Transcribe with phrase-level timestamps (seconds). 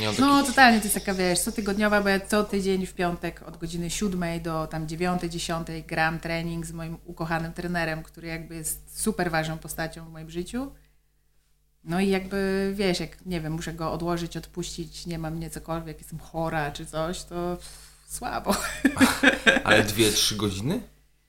[0.00, 3.56] Mam No totalnie to jest taka, wiesz, cotygodniowa, bo ja co tydzień w piątek od
[3.56, 9.00] godziny 7 do tam 9, 10 gram trening z moim ukochanym trenerem, który jakby jest
[9.00, 10.72] super ważną postacią w moim życiu.
[11.84, 15.98] No i jakby, wiesz, jak, nie wiem, muszę go odłożyć, odpuścić, nie mam mnie cokolwiek,
[15.98, 18.54] jestem chora czy coś, to pff, słabo.
[19.64, 20.80] Ale dwie, trzy godziny?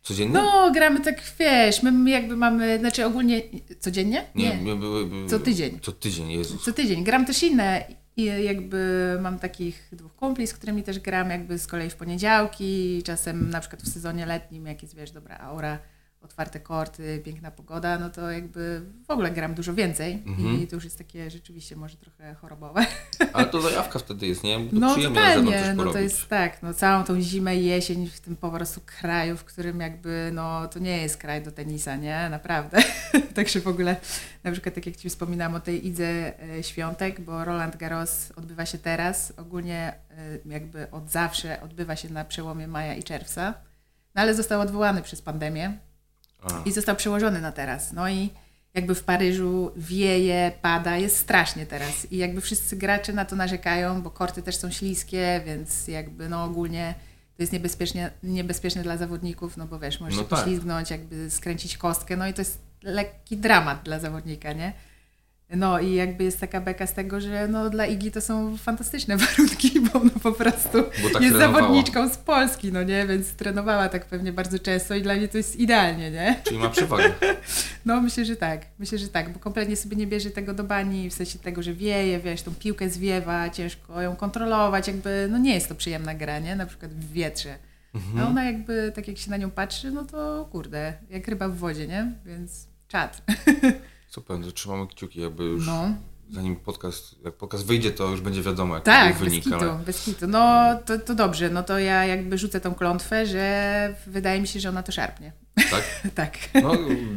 [0.02, 0.34] Codziennie?
[0.34, 3.41] No, gramy tak, wiesz, my jakby mamy, znaczy ogólnie
[3.80, 4.25] codziennie?
[4.35, 5.80] nie, nie Co tydzień.
[5.81, 6.63] Co tydzień, Jezus.
[6.63, 7.03] Co tydzień.
[7.03, 7.84] Gram też inne
[8.17, 13.03] i jakby mam takich dwóch kumpli, z którymi też gram jakby z kolei w poniedziałki,
[13.03, 15.80] czasem na przykład w sezonie letnim, jak jest, wiesz, dobra aura,
[16.22, 20.62] otwarte korty, piękna pogoda, no to jakby w ogóle gram dużo więcej Mhm.
[20.62, 22.86] i to już jest takie rzeczywiście może trochę chorobowe.
[23.34, 24.59] Ale to zajawka wtedy jest, nie?
[24.59, 28.36] Bo to No totalnie, no to jest tak, no całą tą zimę jesień w tym
[28.36, 32.28] po prostu kraju, w którym jakby, no to nie jest kraj do tenisa, nie?
[32.30, 32.78] Naprawdę.
[33.36, 33.95] Także w ogóle,
[34.44, 38.66] na przykład tak jak Ci wspominałam o tej Idze e, Świątek, bo Roland Garros odbywa
[38.66, 43.53] się teraz, ogólnie e, jakby od zawsze odbywa się na przełomie maja i czerwca,
[44.16, 45.80] no ale został odwołany przez pandemię,
[46.42, 46.62] A.
[46.66, 47.94] i został przełożony na teraz.
[47.94, 48.30] No i
[48.73, 52.12] jakby w Paryżu wieje, pada, jest strasznie teraz.
[52.12, 56.44] I jakby wszyscy gracze na to narzekają, bo korty też są śliskie, więc jakby no
[56.44, 56.96] ogólnie
[57.38, 60.40] to jest niebezpiecznie, niebezpieczne dla zawodników, no bo wiesz, możesz No się tak.
[60.40, 64.74] poślizgnąć, jakby skręcić kostkę, no i to jest lekki dramat dla zawodnika, nie?
[65.55, 69.17] No i jakby jest taka beka z tego, że no dla Igi to są fantastyczne
[69.28, 71.61] warunki, bo no po prostu Bo tak jest trenowała.
[71.61, 73.08] zawodniczką z Polski, no nie?
[73.08, 76.36] Więc trenowała tak pewnie bardzo często i dla mnie to jest idealnie, nie?
[76.44, 77.14] Czyli ma przewagę.
[77.86, 78.66] No myślę, że tak.
[78.80, 81.73] Myślę, że tak, bo kompletnie sobie nie bierze tego do bani, w sensie tego, że
[81.73, 86.39] wieje, wiesz, tą piłkę zwiewa, ciężko ją kontrolować, jakby, no nie jest to przyjemna gra,
[86.39, 86.56] nie?
[86.56, 87.56] Na przykład w wietrze.
[87.95, 88.19] Mhm.
[88.19, 91.56] A ona jakby, tak jak się na nią patrzy, no to kurde, jak ryba w
[91.56, 92.12] wodzie, nie?
[92.25, 93.22] Więc czad.
[94.09, 95.90] Super, to trzymamy kciuki, jakby już No.
[96.31, 100.03] zanim podcast, jak podcast wyjdzie, to już będzie wiadomo, jak Tak, to bez kitu, bez
[100.06, 100.28] kitu.
[100.28, 104.59] No to, to dobrze, no to ja jakby rzucę tą klątwę, że wydaje mi się,
[104.59, 105.34] że ona to szarpnie.
[105.72, 105.84] tak?
[106.16, 106.38] tak.
[106.64, 106.72] No,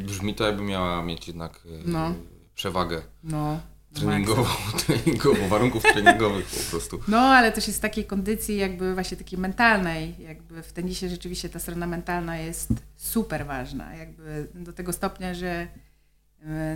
[0.05, 2.15] brzmi to, jakby miała mieć jednak e, No.
[2.55, 3.61] przewagę No.
[3.95, 4.45] treningową,
[4.87, 7.01] treningową, warunków treningowych po prostu.
[7.09, 11.49] No, ale też jest w takiej kondycji jakby właśnie takiej mentalnej, jakby w tenisie rzeczywiście
[11.49, 15.69] ta strona mentalna jest super ważna, jakby do tego stopnia, że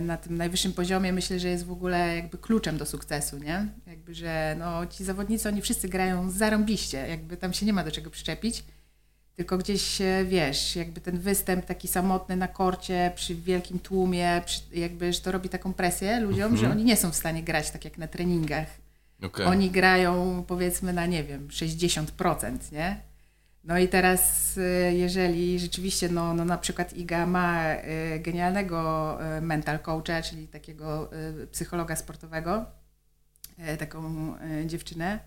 [0.01, 3.67] na tym najwyższym poziomie myślę, że jest w ogóle jakby kluczem do sukcesu, nie?
[3.87, 7.91] Jakby, że no, ci zawodnicy, oni wszyscy grają zarąbiście, jakby tam się nie ma do
[7.91, 8.63] czego przyczepić,
[9.35, 14.61] tylko gdzieś, e, wiesz, jakby ten występ taki samotny na korcie, przy wielkim tłumie, przy,
[14.73, 17.85] jakby, że to robi taką presję ludziom, że oni nie są w stanie grać tak
[17.85, 18.67] jak na treningach.
[19.23, 19.45] Okej.
[19.45, 23.01] Oni grają powiedzmy na, nie wiem, 60%, nie?
[23.67, 29.41] No i teraz, y, jeżeli rzeczywiście, no, no na przykład Iga ma y, genialnego y,
[29.41, 31.09] mental coacha, czyli takiego
[31.51, 32.65] psychologa sportowego,
[33.79, 34.33] taką
[34.65, 35.19] dziewczynę,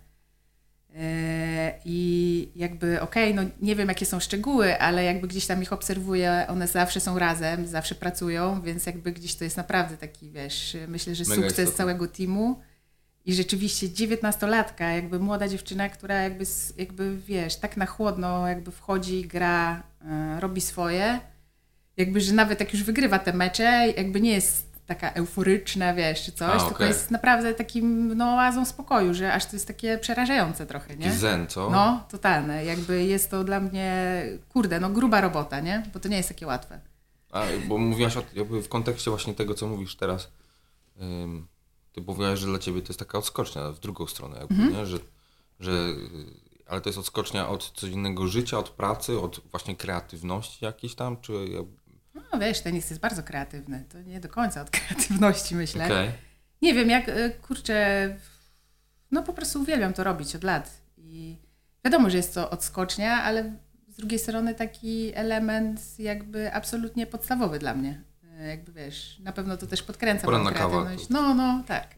[1.84, 6.46] i jakby, okej, no nie wiem jakie są szczegóły, ale jakby gdzieś tam ich obserwuję,
[6.48, 11.14] one zawsze są razem, zawsze pracują, więc jakby gdzieś to jest naprawdę taki, wiesz, myślę,
[11.14, 11.72] że Mega sukces istotne.
[11.72, 12.60] całego teamu.
[13.26, 16.44] I rzeczywiście dziewiętnastolatka, jakby młoda dziewczyna, która jakby,
[16.76, 21.20] jakby wiesz, tak na chłodno jakby wchodzi, gra, e, robi swoje.
[21.96, 26.32] Jakby, że nawet jak już wygrywa te mecze, jakby nie jest taka euforyczna, wiesz, czy
[26.32, 26.88] coś, A, tylko okej.
[26.88, 31.12] jest naprawdę takim, no, oazą spokoju, że aż to jest takie przerażające trochę, nie?
[31.12, 31.70] Zen, co?
[31.70, 32.64] No, totalne.
[32.64, 35.82] Jakby jest to dla mnie, kurde, no gruba robota, nie?
[35.94, 36.80] Bo to nie jest takie łatwe.
[37.32, 40.30] A, bo mówiłaś o, jakby w kontekście właśnie tego, co mówisz teraz.
[41.02, 41.46] Ym,
[41.92, 44.72] ty mówiłaś, że dla ciebie to jest taka odskocznia w drugą stronę, jakby, Mhm.
[44.72, 44.86] nie?
[44.86, 44.98] Że,
[45.60, 45.96] że, y,
[46.66, 51.32] ale to jest odskocznia od codziennego życia, od pracy, od właśnie kreatywności jakiejś tam, czy...
[52.14, 53.84] No wiesz, tenis jest bardzo kreatywny.
[53.92, 55.84] To nie do końca od kreatywności, myślę.
[55.84, 56.10] Okej.
[56.62, 58.16] Nie wiem, jak y, kurczę,
[59.10, 60.80] no po prostu uwielbiam to robić od lat.
[60.98, 61.36] I
[61.84, 63.56] wiadomo, że jest to odskocznia, ale
[63.88, 68.02] z drugiej strony taki element jakby absolutnie podstawowy dla mnie.
[68.40, 71.08] Y, Jakby wiesz, na pewno to też podkręca moją kreatywność.
[71.08, 71.94] No, no, tak.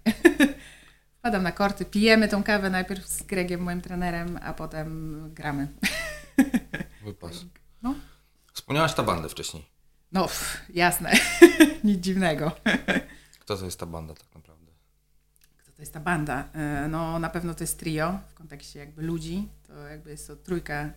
[1.18, 5.68] Wpadam na korty, pijemy tą kawę najpierw z Gregiem, moim trenerem, a potem gramy.
[7.04, 7.44] Wypas.
[7.82, 7.94] No.
[8.52, 9.66] Wspomniałaś ta bandę wcześniej.
[10.12, 11.12] No, pff, jasne.
[11.84, 12.52] Nic dziwnego.
[13.40, 14.72] Kto to jest ta banda tak naprawdę?
[15.58, 16.48] Kto to jest ta banda?
[16.54, 19.48] E, No na pewno to jest trio w kontekście jakby ludzi.
[19.66, 20.92] To jakby jest to trójka e,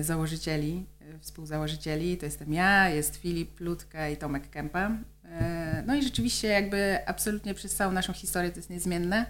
[0.00, 2.16] założycieli, e, współzałożycieli.
[2.16, 4.90] To jestem ja, jest Filip Ludka i Tomek Kępa.
[5.24, 9.26] E, No i rzeczywiście jakby absolutnie przez całą naszą historię to jest niezmienne.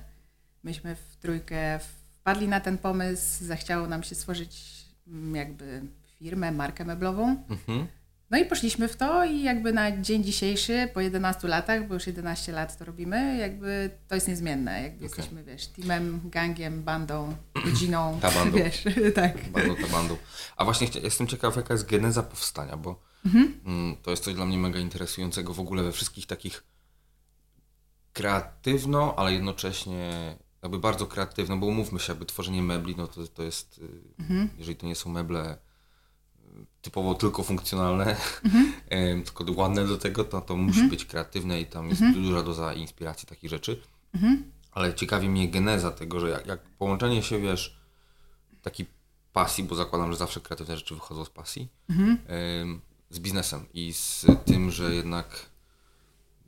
[0.63, 5.83] Myśmy w trójkę wpadli na ten pomysł, zachciało nam się stworzyć mm, jakby
[6.19, 7.45] firmę, markę meblową.
[7.51, 7.87] Mhm.
[8.31, 12.07] No i poszliśmy w to i jakby na dzień dzisiejszy, po 11 latach, bo już
[12.07, 14.83] 11 lat to robimy, jakby to jest niezmienne.
[14.83, 15.09] Jakby Okej.
[15.09, 18.19] jesteśmy, wiesz, teamem, gangiem, bandą, rodziną.
[18.23, 18.59] Ta bandą.
[18.65, 18.85] Wiesz,
[19.15, 19.49] tak.
[19.49, 20.17] Bandą to bandą.
[20.57, 23.03] A właśnie jestem ciekaw, jaka jest geneza powstania, bo
[23.67, 26.65] mm, to jest coś dla mnie mega interesującego w ogóle we wszystkich takich
[28.13, 33.43] kreatywno, ale jednocześnie jakby bardzo kreatywno, bo umówmy się, jakby tworzenie mebli, no to, to
[33.43, 35.59] jest, y, jeżeli to nie są meble
[36.83, 38.17] typowo tylko funkcjonalne,
[38.89, 42.73] em, tylko ładne do tego, to, to musi być kreatywne i tam jest duża doza
[42.73, 43.81] inspiracji takich rzeczy.
[44.73, 47.81] Ale ciekawi mnie geneza tego, że jak, jak połączenie się, wiesz,
[48.63, 48.87] takiej
[49.33, 51.69] pasji, bo zakładam, że zawsze kreatywne rzeczy wychodzą z pasji,
[53.11, 55.51] z biznesem i z tym, że jednak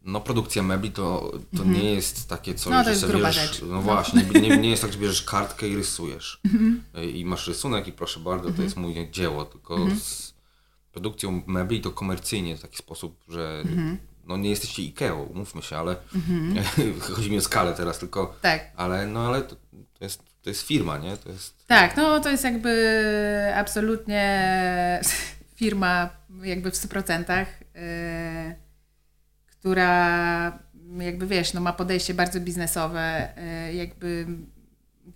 [0.04, 3.60] no produkcja mebli to, to nie jest takie coś, No, to że sobie bierzesz, rzecz.
[3.62, 3.82] no, No.
[3.82, 6.40] właśnie, nie, nie jest tak, że bierzesz kartkę i rysujesz
[6.98, 10.34] Y, i masz rysunek i proszę bardzo, to jest moje dzieło, tylko z
[10.92, 13.64] produkcją mebli to komercyjnie w taki sposób, że
[14.26, 15.96] no nie jesteście Ikeą, umówmy się, ale
[17.00, 18.70] chodzi mi o skalę teraz tylko, Tak.
[18.76, 19.56] ale no ale to,
[19.98, 21.16] to, jest, to jest firma, nie?
[21.16, 25.00] To jest Tak, no to jest jakby absolutnie
[25.60, 26.10] firma
[26.42, 28.54] jakby w 100%, yy,
[29.62, 30.58] która
[30.98, 33.28] jakby wiesz, no ma podejście bardzo biznesowe,
[33.66, 34.26] yy, jakby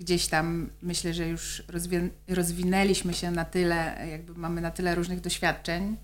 [0.01, 5.21] gdzieś tam myślę, że już rozwi- rozwinęliśmy się na tyle, jakby mamy na tyle różnych
[5.21, 5.97] doświadczeń,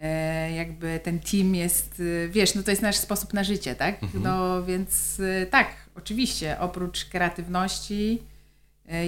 [0.00, 3.96] E, jakby ten team jest, e, wiesz, no to jest nasz sposób na życie, tak?
[4.22, 5.20] No więc
[5.50, 8.22] tak, oczywiście, oprócz kreatywności,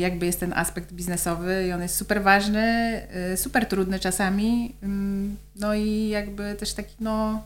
[0.00, 3.00] jakby jest ten aspekt biznesowy i on jest super ważny,
[3.36, 7.44] super trudny czasami, mm, no i jakby też taki, no,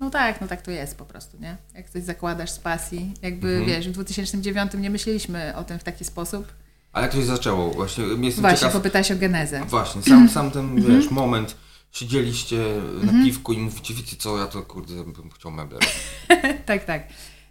[0.00, 1.56] no tak, no tak to jest po prostu, nie?
[1.74, 6.04] Jak coś zakładasz z pasji, jakby wiesz, w 2009 nie myśleliśmy o tym w taki
[6.04, 6.52] sposób.
[6.92, 7.70] A jak to się zaczęło?
[7.70, 8.72] Właśnie jestem Właśnie, ciekaw.
[8.72, 9.64] popytałeś o genezę.
[9.68, 11.00] Właśnie, sam, sam ten, Mhm.
[11.00, 11.56] wiesz, moment,
[11.92, 12.56] siedzieliście
[13.02, 15.78] na piwku i mówicie, wiecie co, ja to kurde bym chciał meble.
[16.66, 17.02] tak, tak.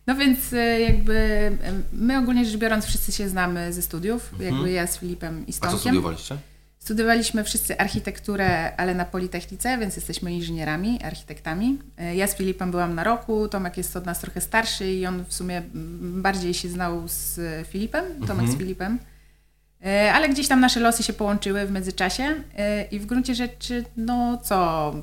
[0.07, 1.51] No więc e, jakby
[1.93, 5.69] my ogólnie rzecz biorąc wszyscy się znamy ze studiów, jakby ja z Filipem i Mhm.
[5.69, 6.37] A co studiowaliście?
[6.79, 11.79] Studiowaliśmy wszyscy architekturę, ale na Politechnice, więc jesteśmy inżynierami, architektami.
[11.97, 15.25] E, Ja z Filipem byłam na roku, Tomek jest od nas trochę starszy i on
[15.25, 15.61] w sumie
[16.01, 18.99] bardziej się znał z Filipem, Tomek z Filipem.
[19.85, 22.23] E, Ale gdzieś tam nasze losy się połączyły w międzyczasie
[22.57, 24.93] e, i w gruncie rzeczy, no co,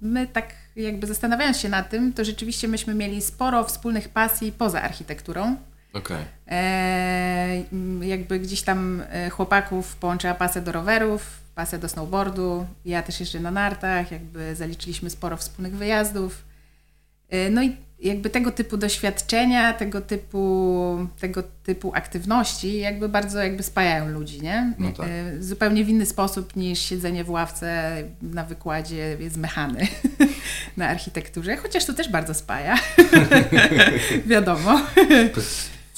[0.00, 0.46] my tak
[0.76, 5.56] jakby zastanawiając się nad tym, to rzeczywiście myśmy mieli sporo wspólnych pasji poza architekturą.
[5.98, 6.24] Okej.
[6.48, 7.62] E,
[8.00, 13.40] jakby gdzieś tam e, chłopaków połączyła pasja do rowerów, pasja do snowboardu, ja też jeszcze
[13.40, 16.44] na nartach, jakby zaliczyliśmy sporo wspólnych wyjazdów.
[17.28, 23.62] E, No i jakby tego typu doświadczenia, tego typu, tego typu aktywności jakby bardzo jakby
[23.62, 24.72] spajają ludzi, nie?
[24.78, 25.06] No tak.
[25.08, 29.86] E, Zupełnie w inny sposób niż siedzenie w ławce na wykładzie z mechany
[30.76, 32.76] na architekturze, chociaż to też bardzo spaja,
[34.26, 34.80] wiadomo.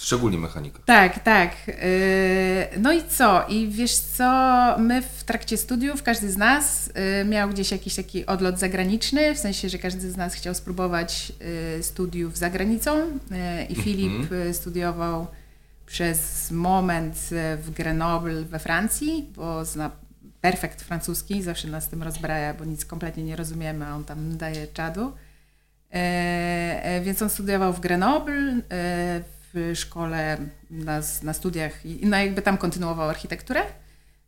[0.01, 0.79] Szczególnie mechanika.
[0.85, 1.69] Tak, tak.
[1.69, 1.75] Yy,
[2.79, 3.47] No i co?
[3.49, 4.25] I wiesz co,
[4.79, 9.39] my w trakcie studiów, każdy z nas yy, miał gdzieś jakiś taki odlot zagraniczny, w
[9.39, 11.33] sensie, że każdy z nas chciał spróbować
[11.77, 13.19] yy, studiów za granicą
[13.69, 15.27] i Filip yy, studiował
[15.87, 17.17] przez moment
[17.63, 19.91] w Grenoble we Francji, bo zna
[20.41, 24.67] perfekt francuski, zawsze nas tym rozbraja, bo nic kompletnie nie rozumiemy, a on tam daje
[24.67, 25.13] czadu.
[27.03, 28.61] Więc on studiował w Grenoble,
[29.55, 30.37] w szkole
[30.71, 33.63] na, na studiach i no jakby tam kontynuował architekturę.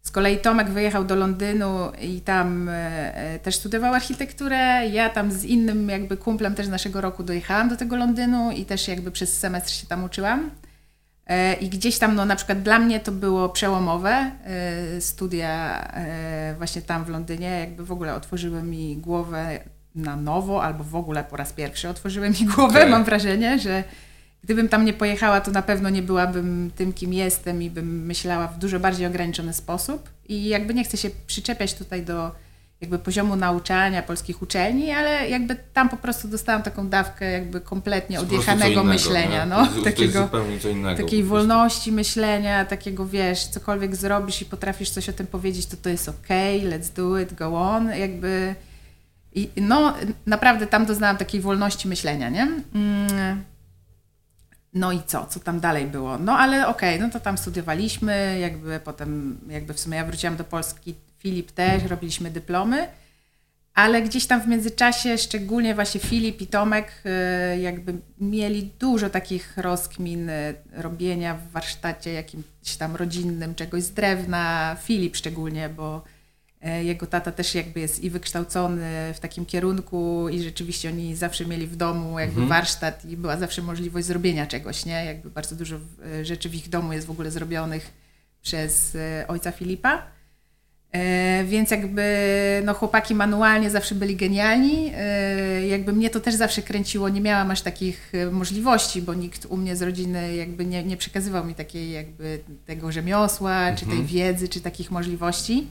[0.03, 2.73] Z kolei Tomek wyjechał do Londynu i tam e,
[3.15, 4.87] e, też studiował architekturę.
[4.89, 8.65] Ja tam z innym jakby kumplem też z naszego roku dojechałam do tego Londynu i
[8.65, 10.51] też jakby przez semestr się tam uczyłam.
[11.27, 14.31] E, I gdzieś tam, no na przykład dla mnie to było przełomowe.
[15.01, 15.85] Studia
[16.59, 19.61] właśnie tam w Londynie jakby w ogóle otworzyły mi głowę
[19.95, 22.79] na nowo, albo w ogóle po raz pierwszy otworzyły mi głowę.
[22.79, 22.91] Okej.
[22.91, 23.85] Mam wrażenie, że
[24.43, 28.47] gdybym tam nie pojechała, to na pewno nie byłabym tym, kim jestem i bym myślała
[28.47, 30.11] w dużo bardziej ograniczony sposób.
[30.29, 32.31] I jakby nie chcę się przyczepiać tutaj do
[32.81, 38.21] jakby poziomu nauczania polskich uczelni, ale jakby tam po prostu dostałam taką dawkę jakby kompletnie
[38.21, 39.51] odjechanego innego, myślenia, nie?
[39.51, 41.03] no, To takiego zupełnie co innego.
[41.03, 45.89] takiej wolności myślenia, takiego wiesz, cokolwiek zrobisz i potrafisz coś o tym powiedzieć, to to
[45.89, 48.55] jest okej, let's do it, go on, jakby
[49.35, 49.95] i no
[50.27, 52.43] naprawdę tam doznałam takiej wolności myślenia, nie?
[52.75, 53.43] Mm.
[54.75, 56.19] No i co, co tam dalej było?
[56.19, 60.45] No ale okej, no to tam studiowaliśmy, jakby potem, jakby w sumie ja wróciłam do
[60.45, 62.89] Polski, Filip też, robiliśmy dyplomy,
[63.75, 66.93] ale gdzieś tam w międzyczasie, szczególnie właśnie Filip i Tomek,
[67.55, 73.91] y, jakby mieli dużo takich rozkmin y, robienia w warsztacie jakimś tam rodzinnym, czegoś z
[73.91, 74.77] drewna.
[74.83, 76.05] Filip szczególnie, bo
[76.63, 81.67] jego tata też jakby jest i wykształcony w takim kierunku i rzeczywiście oni zawsze mieli
[81.67, 82.49] w domu jakby mhm.
[82.49, 85.05] warsztat i była zawsze możliwość zrobienia czegoś, nie?
[85.05, 87.91] Jakby bardzo dużo e, rzeczy w ich domu jest w ogóle zrobionych
[88.43, 90.03] przez e, ojca Filipa.
[91.45, 92.03] Więc jakby
[92.65, 94.93] no chłopaki manualnie zawsze byli genialni.
[95.69, 97.09] Jakby mnie to też zawsze kręciło.
[97.09, 101.45] Nie miałam aż takich możliwości, bo nikt u mnie z rodziny jakby nie, nie przekazywał
[101.45, 103.77] mi takiej jakby tego rzemiosła, mhm.
[103.77, 104.07] czy tej mhm.
[104.07, 105.67] wiedzy, czy takich możliwości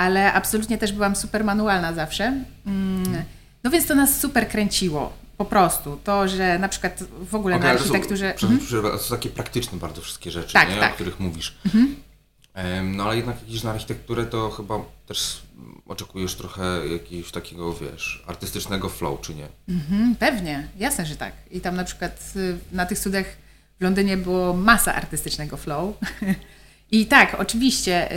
[0.00, 2.44] ale absolutnie też byłam super manualna zawsze.
[2.66, 3.24] Mm,
[3.64, 5.12] no więc to nas super kręciło.
[5.36, 6.00] Po prostu.
[6.04, 8.34] To, że na przykład w ogóle okay, na architekturze...
[8.34, 8.82] To są, mhm.
[8.82, 10.76] to są takie praktyczne bardzo wszystkie rzeczy, tak, nie?
[10.76, 10.90] Tak.
[10.90, 11.58] o których mówisz.
[11.66, 11.96] Mhm.
[12.96, 15.42] No ale jednak jakiś na architekturę to chyba też
[15.86, 19.48] oczekujesz trochę jakiegoś takiego, wiesz, artystycznego flow, czy nie?
[19.68, 21.32] Mhm, pewnie, jasne, że tak.
[21.50, 23.26] I tam na przykład y, na tych studiach
[23.80, 25.94] w Londynie było masa artystycznego flow.
[26.92, 28.08] I tak, oczywiście,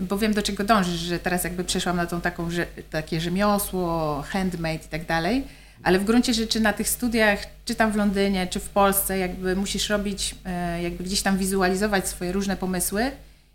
[0.00, 4.22] bo wiem do czego dążysz, że teraz jakby przeszłam na tą taką, że, takie rzemiosło,
[4.28, 5.44] handmade i tak dalej,
[5.82, 9.56] ale w gruncie rzeczy na tych studiach, czy tam w Londynie, czy w Polsce, jakby
[9.56, 13.10] musisz robić, e, jakby gdzieś tam wizualizować swoje różne pomysły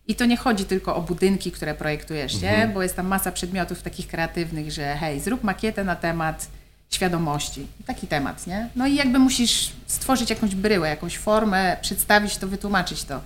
[0.07, 2.49] i to nie chodzi tylko o budynki, które projektujesz, nie?
[2.49, 2.73] Mhm.
[2.73, 6.47] bo jest tam masa przedmiotów takich kreatywnych, że hej, zrób makietę na temat
[6.89, 7.67] świadomości.
[7.85, 8.69] Taki temat, nie?
[8.75, 13.21] No i jakby musisz stworzyć jakąś bryłę, jakąś formę, przedstawić to, wytłumaczyć to.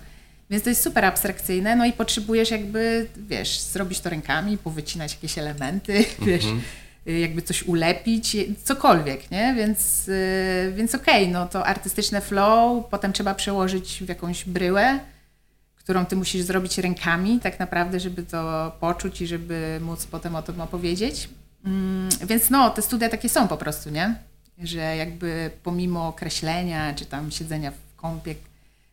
[0.49, 5.37] Więc to jest super abstrakcyjne, no i potrzebujesz jakby, wiesz, zrobić to rękami, powycinać jakieś
[5.37, 6.25] elementy, mm -hmm.
[6.25, 6.45] wiesz,
[7.05, 9.53] jakby coś ulepić, cokolwiek, nie?
[9.57, 14.99] Więc, yy, więc okej, okay, no to artystyczne flow, potem trzeba przełożyć w jakąś bryłę,
[15.75, 20.41] którą ty musisz zrobić rękami tak naprawdę, żeby to poczuć i żeby móc potem o
[20.41, 21.29] tym opowiedzieć.
[21.65, 24.15] Mm, więc no, te studia takie są po prostu, nie?
[24.57, 28.35] Że jakby pomimo kreślenia, czy tam siedzenia w kąpie,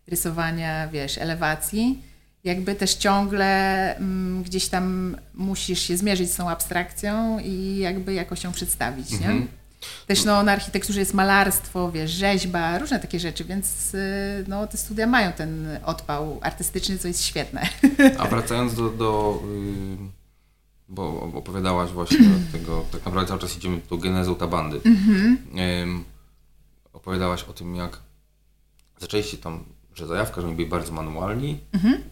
[0.06, 2.02] rysowania, wiesz, elewacji,
[2.44, 8.44] jakby też ciągle mm, gdzieś tam musisz się zmierzyć z tą abstrakcją i jakby jakoś
[8.44, 9.16] ją przedstawić, nie?
[9.16, 9.48] Mhm.
[10.06, 13.98] Też no, na architekturze jest malarstwo, wiesz, rzeźba, różne takie rzeczy, więc y,
[14.48, 17.68] no, te studia mają ten odpał artystyczny, co jest świetne.
[18.18, 19.96] A wracając do, do y,
[20.88, 24.80] bo opowiadałaś właśnie od tego, tak naprawdę cały czas idziemy do genezą tabandy.
[24.84, 26.04] Mhm.
[26.92, 27.98] opowiadałaś o tym, jak
[29.00, 29.64] zaczęliście tam
[29.96, 31.60] że zajawka, że byli bardzo manualni.
[31.72, 32.02] Mhm.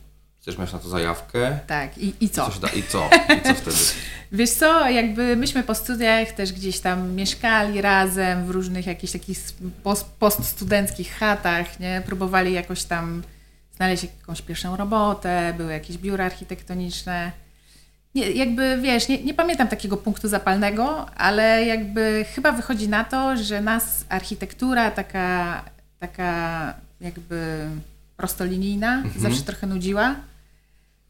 [0.41, 1.59] Chcesz mieć na to zajawkę.
[1.67, 2.51] Tak, i, i co?
[2.57, 3.11] I, da, I co?
[3.39, 3.77] I co wtedy?
[4.33, 9.39] Wiesz co, jakby myśmy po studiach też gdzieś tam mieszkali razem w różnych jakichś takich
[9.83, 12.03] post, poststudenckich chatach, nie?
[12.07, 13.23] Próbowali jakoś tam
[13.77, 17.33] znaleźć jakąś pierwszą robotę, były jakieś biura architektoniczne.
[18.15, 23.37] Nie, jakby wiesz, nie, nie pamiętam takiego punktu zapalnego, ale jakby chyba wychodzi na to,
[23.37, 25.65] że nas architektura taka,
[25.99, 27.69] taka jakby
[28.17, 29.21] prostolinijna, mhm.
[29.21, 30.17] zawsze trochę nudziła.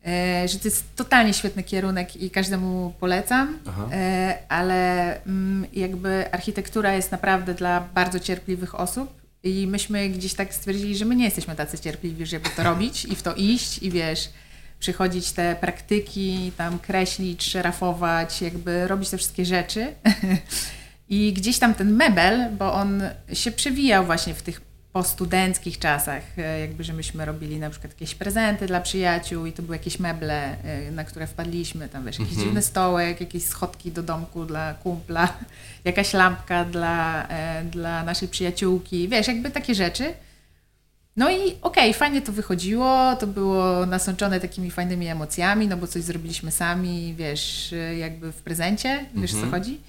[0.07, 3.59] E, że to jest totalnie świetny kierunek i każdemu polecam,
[3.93, 10.55] e, ale mm, jakby architektura jest naprawdę dla bardzo cierpliwych osób i myśmy gdzieś tak
[10.55, 13.91] stwierdzili, że my nie jesteśmy tacy cierpliwi, żeby to robić i w to iść i
[13.91, 14.31] wiesz,
[14.79, 19.87] przychodzić te praktyki, tam kreślić, szerafować, jakby robić te wszystkie rzeczy.
[21.09, 24.61] I gdzieś tam ten mebel, bo on się przewijał właśnie w tych
[24.95, 29.53] po studenckich czasach, e, jakby, że myśmy robili na przykład jakieś prezenty dla przyjaciół i
[29.53, 32.47] to były jakieś meble, e, na które wpadliśmy, tam wiesz, jakiś mhm.
[32.47, 35.29] dziwny stołek, jakieś schodki do domku dla kumpla,
[35.85, 40.15] jakaś lampka dla, e, dla naszej przyjaciółki, wiesz, jakby takie rzeczy.
[41.17, 45.87] No i okej, okay, fajnie to wychodziło, to było nasączone takimi fajnymi emocjami, no bo
[45.87, 49.51] coś zrobiliśmy sami, wiesz, jakby w prezencie, wiesz mhm.
[49.51, 49.81] co chodzi.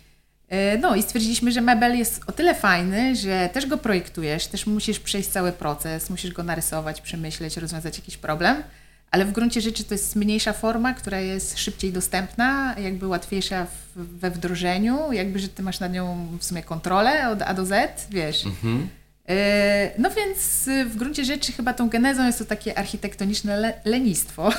[0.49, 4.67] E, no i stwierdziliśmy, że mebel jest o tyle fajny, że też go projektujesz, też
[4.67, 8.63] musisz przejść cały proces, musisz go narysować, przemyśleć, rozwiązać jakiś problem,
[9.11, 14.19] ale w gruncie rzeczy to jest mniejsza forma, która jest szybciej dostępna, jakby łatwiejsza w,
[14.19, 18.07] we wdrożeniu, jakby, że ty masz nad nią w sumie kontrolę od A do Z,
[18.09, 18.45] wiesz.
[18.45, 18.89] Mhm.
[19.29, 24.51] E, no więc w gruncie rzeczy chyba tą genezą jest to takie architektoniczne le lenistwo,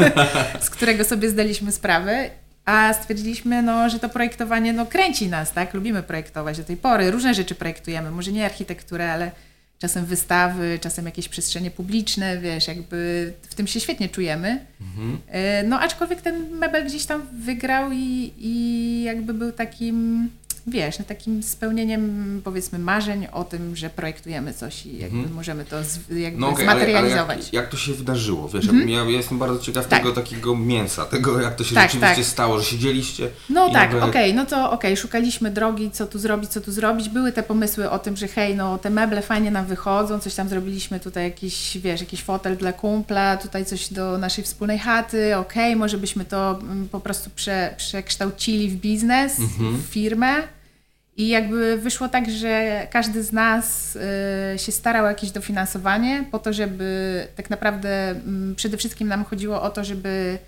[0.60, 2.30] z którego sobie zdaliśmy sprawę
[2.68, 5.74] a stwierdziliśmy, no, że to projektowanie no, kręci nas, tak?
[5.74, 7.10] Lubimy projektować do tej pory.
[7.10, 9.30] Różne rzeczy projektujemy, może nie architekturę, ale
[9.78, 14.66] czasem wystawy, czasem jakieś przestrzenie publiczne, wiesz, jakby w tym się świetnie czujemy.
[14.80, 15.18] Mhm.
[15.28, 20.28] E, no aczkolwiek ten mebel gdzieś tam wygrał i, i jakby był takim
[20.70, 25.34] wiesz, takim spełnieniem powiedzmy marzeń o tym, że projektujemy coś i jakby mhm.
[25.34, 27.38] możemy to z, jakby no okay, zmaterializować.
[27.38, 28.48] Jak, jak, to się wydarzyło?
[28.48, 28.88] Wiesz, mhm.
[28.88, 29.98] ja, ja, jestem bardzo ciekaw tak.
[29.98, 32.32] tego takiego mięsa, tego jak to się tak, rzeczywiście tak.
[32.32, 33.30] stało, że siedzieliście.
[33.50, 37.08] No tak, okej, okay, no to okej, szukaliśmy drogi, co tu zrobić, co tu zrobić.
[37.08, 40.48] Były te pomysły o tym, że hej, no te meble fajnie nam wychodzą, coś tam
[40.48, 45.76] zrobiliśmy tutaj jakiś, wiesz, jakiś fotel dla kumpla, tutaj coś do naszej wspólnej chaty, okej,
[45.76, 49.76] może byśmy to mm, po prostu prze, przekształcili w biznes, mhm.
[49.76, 50.57] w firmę.
[51.18, 53.96] I jakby wyszło tak, że każdy z nas
[54.54, 59.24] y, się starał o jakieś dofinansowanie po to, żeby tak naprawdę mm, przede wszystkim nam
[59.24, 60.38] chodziło o to, żeby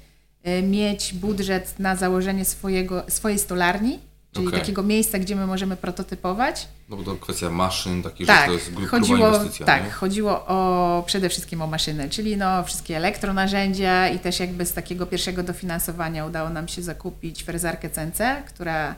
[0.47, 3.99] y, mieć budżet na założenie swojego, swojej stolarni,
[4.33, 4.61] czyli okay.
[4.61, 6.69] takiego miejsca, gdzie my możemy prototypować.
[6.89, 9.67] No bo to kwestia maszyn, takich tak, że to jest chodziło, inwestycja.
[9.67, 9.91] Tak, nie?
[9.91, 15.07] chodziło o, przede wszystkim o maszyny, czyli no wszystkie elektronarzędzia i też jakby z takiego
[15.07, 18.95] pierwszego dofinansowania udało nam się zakupić frezarkę CNC, która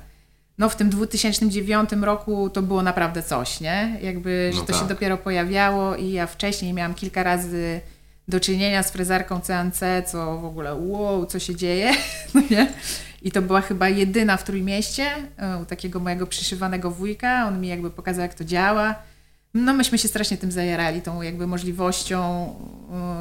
[0.59, 3.99] no w tym 2009 roku to było naprawdę coś, nie?
[4.03, 4.83] Jakby, że no to tak.
[4.83, 7.81] się dopiero pojawiało i ja wcześniej miałam kilka razy
[8.29, 11.93] do czynienia z frezarką CNC, co w ogóle wow, co się dzieje,
[12.35, 12.73] no nie?
[13.23, 15.07] I to była chyba jedyna w Trójmieście,
[15.37, 18.95] e, u takiego mojego przyszywanego wujka, on mi jakby pokazał jak to działa
[19.55, 22.49] no myśmy się strasznie tym zajarali, tą jakby możliwością,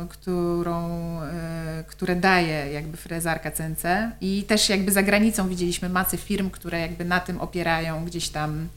[0.05, 0.89] y, którą,
[1.21, 6.79] y, które daje jakby frezarka CNC i też jakby za granicą widzieliśmy masę firm, które
[6.79, 8.67] jakby na tym opierają gdzieś tam,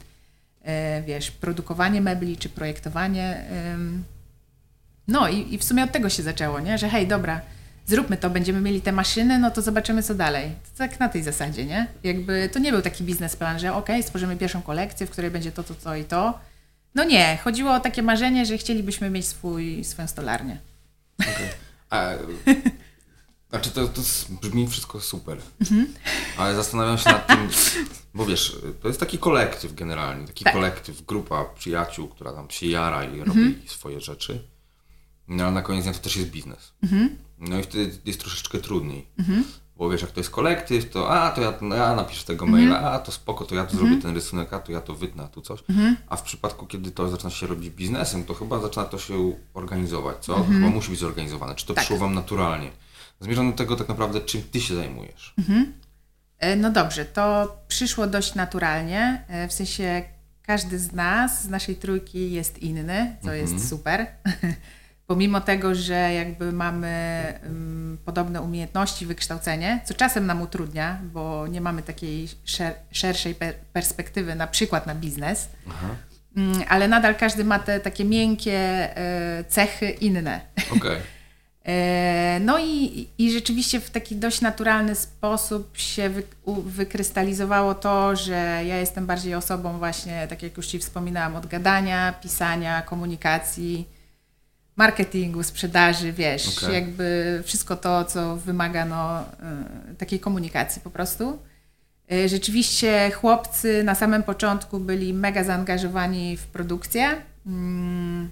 [0.63, 3.45] y, wiesz, produkowanie mebli czy projektowanie.
[5.09, 6.79] No i, i w sumie od tego się zaczęło, nie?
[6.79, 7.41] że hej, dobra,
[7.87, 10.51] zróbmy to, będziemy mieli te maszyny, no to zobaczymy co dalej.
[10.73, 11.87] To tak na tej zasadzie, nie?
[12.03, 15.63] Jakby to nie był taki biznesplan, że ok, stworzymy pierwszą kolekcję, w której będzie to,
[15.63, 16.39] to, to i to,
[16.95, 20.61] no nie, chodziło o takie marzenie, że chcielibyśmy mieć swój, swoją stolarnię.
[21.21, 21.49] Okay.
[21.91, 22.11] A,
[23.51, 24.01] znaczy to, to
[24.43, 25.95] brzmi wszystko super, mhm.
[26.37, 27.49] ale zastanawiam się nad tym,
[28.15, 30.53] bo wiesz, to jest taki kolektyw generalnie, taki tak.
[30.53, 33.63] kolektyw, grupa przyjaciół, która tam się jara i robi mhm.
[33.67, 34.49] swoje rzeczy,
[35.29, 36.73] no ale na koniec dnia to też jest biznes.
[36.83, 37.19] Mhm.
[37.39, 39.07] No i wtedy jest troszeczkę trudniej.
[39.75, 39.79] Mhm.
[39.79, 42.63] Bo wiesz, jak to jest kolektyw, to a, to ja, no, ja napiszę tego mhm.
[42.63, 45.25] maila, a to spoko, to ja tu zrobię ten rysunek, a to ja to wytnę,
[45.25, 45.61] a tu coś.
[46.09, 50.17] A w przypadku, kiedy to zaczyna się robić biznesem, to chyba zaczyna to się organizować,
[50.21, 50.45] co?
[50.45, 51.55] Chyba musi być zorganizowane.
[51.55, 51.85] Czy to tak.
[51.85, 52.71] przyszło Wam naturalnie?
[53.21, 55.35] Zmierzam do tego tak naprawdę, czym Ty się zajmujesz.
[56.39, 60.03] E, no dobrze, to przyszło dość naturalnie, e, w sensie
[60.43, 64.07] każdy z nas, z naszej trójki jest inny, co jest super.
[65.07, 71.61] pomimo tego, że jakby mamy um, podobne umiejętności, wykształcenie, co czasem nam utrudnia, bo nie
[71.61, 75.49] mamy takiej szer szerszej per perspektywy, na przykład na biznes,
[76.37, 78.59] um, ale nadal każdy ma te takie miękkie
[78.97, 80.41] e, cechy inne.
[80.77, 80.97] Okay.
[81.67, 88.17] e, no i, i rzeczywiście w taki dość naturalny sposób się wy, u, wykrystalizowało to,
[88.17, 93.94] że ja jestem bardziej osobą właśnie, tak jak już Ci wspominałam, od gadania, pisania, komunikacji,
[94.77, 96.75] marketingu, sprzedaży, wiesz, okay.
[96.75, 99.23] jakby wszystko to, co wymaga no,
[99.93, 101.39] y, takiej komunikacji po prostu.
[102.13, 108.31] Y, rzeczywiście chłopcy na samym początku byli mega zaangażowani w produkcję, mm,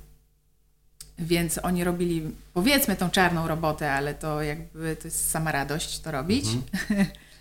[1.18, 2.22] więc oni robili
[2.54, 6.46] powiedzmy tą czarną robotę, ale to jakby to jest sama radość to robić.
[6.90, 7.06] Y,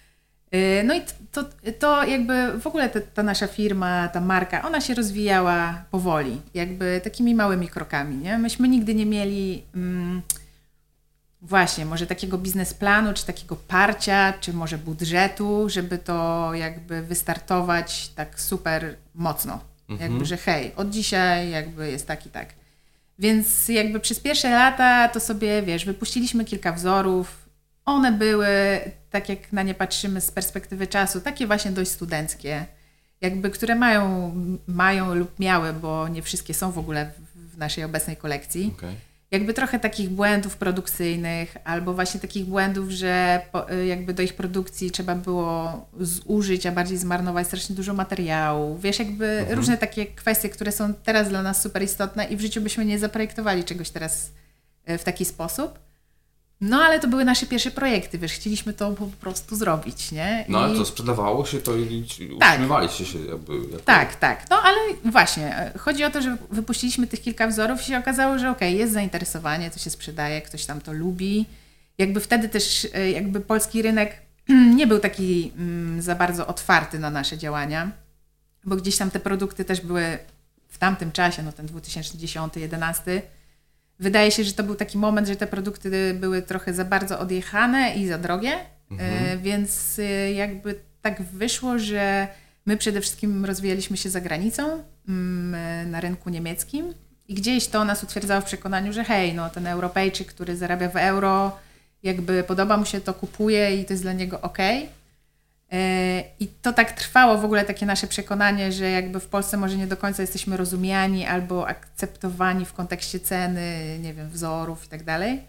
[0.83, 1.43] no i to,
[1.79, 7.01] to jakby w ogóle ta, ta, nasza firma, ta marka, ona się rozwijała powoli, jakby
[7.03, 8.15] takimi małymi krokami.
[8.15, 8.37] Nie?
[8.37, 10.21] Myśmy nigdy nie mieli mm,
[11.41, 18.39] właśnie może takiego biznesplanu, czy takiego parcia, czy może budżetu, żeby to jakby wystartować tak
[18.39, 19.59] super mocno.
[19.89, 20.11] Mhm.
[20.11, 22.53] Jakby, że hej, od dzisiaj jakby jest tak i tak.
[23.19, 27.40] Więc jakby przez pierwsze lata to sobie, wiesz, wypuściliśmy kilka wzorów,
[27.85, 28.47] one były,
[29.09, 32.65] tak jak na nie patrzymy z perspektywy czasu, takie właśnie dość studenckie,
[33.21, 34.33] jakby, które mają,
[34.67, 38.73] mają lub miały, bo nie wszystkie są w ogóle w naszej obecnej kolekcji.
[38.77, 38.95] Okay.
[39.31, 44.91] Jakby trochę takich błędów produkcyjnych, albo właśnie takich błędów, że po, jakby do ich produkcji
[44.91, 48.77] trzeba było zużyć, a bardziej zmarnować strasznie dużo materiału.
[48.77, 49.57] Wiesz, jakby mhm.
[49.57, 52.99] różne takie kwestie, które są teraz dla nas super istotne i w życiu byśmy nie
[52.99, 54.31] zaprojektowali czegoś teraz
[54.85, 55.90] e, w taki sposób.
[56.61, 60.45] No ale to były nasze pierwsze projekty, wiesz, chcieliśmy to po prostu zrobić, nie?
[60.47, 60.51] I...
[60.51, 62.05] No ale to sprzedawało się to i
[62.39, 62.49] tak.
[62.49, 63.53] utrzymywaliście się jakby.
[63.57, 63.83] Jako...
[63.85, 64.49] Tak, tak.
[64.49, 68.49] No ale właśnie, chodzi o to, że wypuściliśmy tych kilka wzorów i się okazało, że
[68.49, 71.45] okej, okay, jest zainteresowanie, to się sprzedaje, ktoś tam to lubi.
[71.97, 74.21] Jakby wtedy też e, jakby polski rynek
[74.77, 77.91] nie był taki mm, za bardzo otwarty na nasze działania,
[78.63, 80.17] bo gdzieś tam te produkty też były
[80.69, 83.21] w tamtym czasie, no ten 2010-2011,
[84.01, 87.95] wydaje się, że to był taki moment, że te produkty były trochę za bardzo odjechane
[87.95, 88.53] i za drogie,
[88.91, 89.25] mhm.
[89.25, 92.27] E, więc e, jakby tak wyszło, że
[92.65, 96.93] My przede wszystkim rozwijaliśmy się za granicą, mm, na rynku niemieckim
[97.27, 100.95] i gdzieś to nas utwierdzało w przekonaniu, że hej, no ten Europejczyk, który zarabia w
[100.95, 101.57] euro,
[102.03, 104.57] jakby podoba mu się to, kupuje i to jest dla niego ok.
[106.39, 109.87] I to tak trwało w ogóle takie nasze przekonanie, że jakby w Polsce może nie
[109.87, 115.41] do końca jesteśmy rozumiani albo akceptowani w kontekście ceny, nie wiem, wzorów i tak dalej.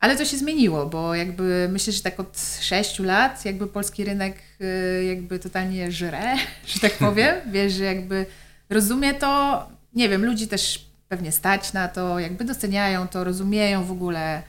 [0.00, 4.36] Ale to się zmieniło, bo jakby myślę, że tak od sześciu lat jakby polski rynek
[4.60, 6.36] y, jakby totalnie żre,
[6.74, 7.36] że tak powiem.
[7.52, 8.26] Wiesz, że jakby
[8.70, 9.62] rozumie to,
[9.94, 14.42] nie wiem, ludzi też pewnie stać na to, jakby doceniają to, rozumieją w ogóle,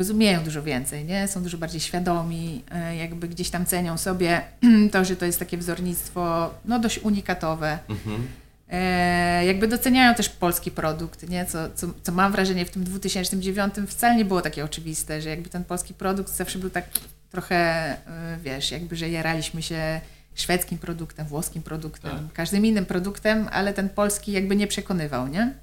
[0.00, 1.28] rozumieją dużo więcej, nie?
[1.28, 4.42] Są dużo bardziej świadomi, y, jakby gdzieś tam cenią sobie
[4.92, 7.78] to, że to jest takie wzornictwo, no dość unikatowe.
[7.88, 8.28] Mhm.
[8.68, 11.46] E, jakby doceniają też polski produkt, nie?
[11.46, 15.48] Co, co, co mam wrażenie w tym 2009 wcale nie było takie oczywiste, że jakby
[15.48, 16.84] ten polski produkt zawsze był tak
[17.30, 20.00] trochę, e, wiesz, jakby, że jaraliśmy się
[20.34, 22.32] szwedzkim produktem, włoskim produktem, tak.
[22.32, 25.54] każdym innym produktem, ale ten polski jakby nie przekonywał, nie?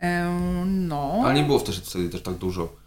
[0.00, 0.24] E,
[0.66, 1.22] no.
[1.24, 2.79] Ale nie było wtedy też tak dużo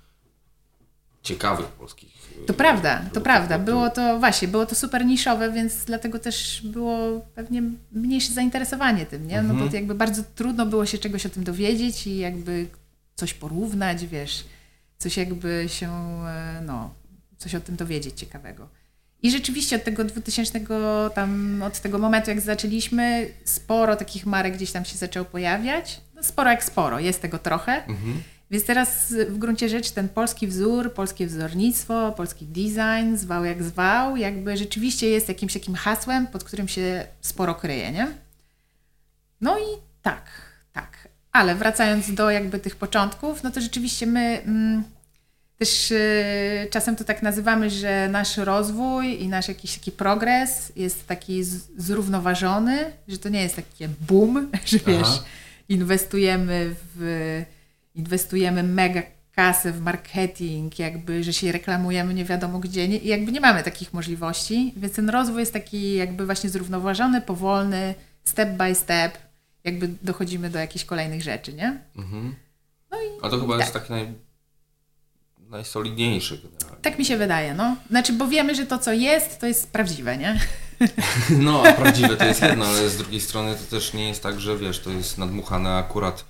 [1.23, 2.13] ciekawych polskich
[2.47, 3.59] to prawda, to prawda.
[3.59, 9.27] Było to właśnie, było to super niszowe, więc dlatego też było pewnie mniejsze zainteresowanie tym,
[9.27, 9.41] nie?
[9.41, 9.73] No bo mhm.
[9.73, 12.67] jakby bardzo trudno było się czegoś o tym dowiedzieć i jakby
[13.15, 14.45] coś porównać, wiesz,
[14.97, 15.89] coś jakby się,
[16.25, 16.93] e, no,
[17.37, 18.69] coś o tym dowiedzieć ciekawego.
[19.23, 20.59] I rzeczywiście od tego 2000,
[21.15, 26.01] tam, od tego momentu jak zaczęliśmy, sporo takich marek gdzieś tam się zaczęło pojawiać.
[26.15, 27.85] No sporo jak sporo, jest tego trochę.
[27.85, 28.23] Mhm.
[28.53, 34.17] Więc teraz w gruncie rzeczy ten polski wzór, polskie wzornictwo, polski design, zwał jak zwał,
[34.17, 38.07] jakby rzeczywiście jest jakimś takim hasłem, pod którym się sporo kryje, nie?
[39.41, 40.25] No i tak,
[40.73, 41.07] tak.
[41.31, 44.83] Ale wracając do jakby tych początków, no to rzeczywiście my mm,
[45.57, 51.07] też y, czasem to tak nazywamy, że nasz rozwój i nasz jakiś taki progres jest
[51.07, 51.43] taki
[51.77, 55.23] zrównoważony, że to nie jest takie boom, że wiesz, Aha.
[55.69, 57.45] inwestujemy w
[57.95, 59.01] inwestujemy mega
[59.35, 63.63] kasę w marketing, jakby, że się reklamujemy nie wiadomo gdzie nie, i jakby nie mamy
[63.63, 69.17] takich możliwości, więc ten rozwój jest taki jakby właśnie zrównoważony, powolny, step by step,
[69.63, 71.79] jakby dochodzimy do jakichś kolejnych rzeczy, nie?
[71.95, 72.35] Mhm.
[72.91, 73.61] No i A to chyba tak.
[73.61, 74.13] jest taki naj,
[75.49, 76.81] najsolidniejszy generalnie.
[76.81, 77.75] Tak mi się wydaje, no.
[77.89, 80.39] Znaczy, bo wiemy, że to co jest, to jest prawdziwe, nie?
[81.29, 84.57] No, prawdziwe to jest jedno, ale z drugiej strony to też nie jest tak, że
[84.57, 86.25] wiesz, to jest nadmuchane akurat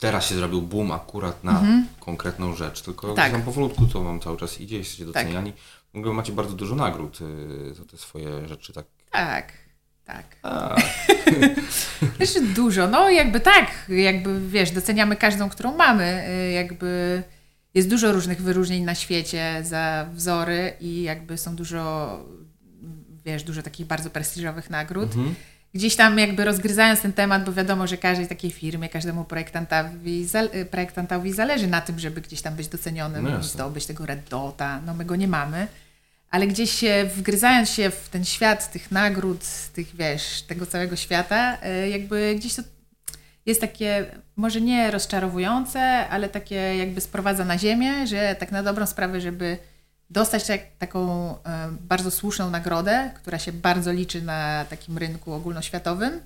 [0.00, 1.86] teraz się zrobił boom akurat na mhm.
[2.00, 3.32] konkretną rzecz, tylko tak.
[3.32, 5.14] tam powolutku to wam cały czas idzie, jesteście tak.
[5.14, 5.52] doceniani.
[5.52, 5.60] Tak.
[5.94, 8.84] W ogóle macie bardzo dużo nagród y, za te swoje rzeczy, tak?
[9.10, 9.52] Tak.
[10.04, 10.36] Tak.
[12.18, 12.88] Też dużo.
[12.88, 16.24] No jakby tak, jakby wiesz, doceniamy każdą, którą mamy.
[16.48, 17.22] Y, jakby
[17.74, 22.18] jest dużo różnych wyróżnień na świecie za wzory i jakby są dużo,
[23.24, 25.16] wiesz, dużo takich bardzo prestiżowych nagród.
[25.16, 25.34] Mhm
[25.74, 30.26] gdzieś tam jakby rozgryzając ten temat, bo wiadomo, że każdej takiej firmie, każdemu projektantowi,
[30.70, 34.94] projektantowi zależy na tym, żeby gdzieś tam być docenionym, no zdobyć tego red dota, no
[34.94, 35.66] my go nie mamy.
[36.30, 41.58] Ale gdzieś się, wgryzając się w ten świat tych nagród, tych wiesz, tego całego świata,
[41.62, 42.62] e, jakby gdzieś to
[43.46, 44.06] jest takie,
[44.36, 49.58] może nie rozczarowujące, ale takie jakby sprowadza na ziemię, że tak na dobrą sprawę, żeby
[50.10, 56.20] dostać tak, taką e, bardzo słuszną nagrodę, która się bardzo liczy na takim rynku ogólnoświatowym,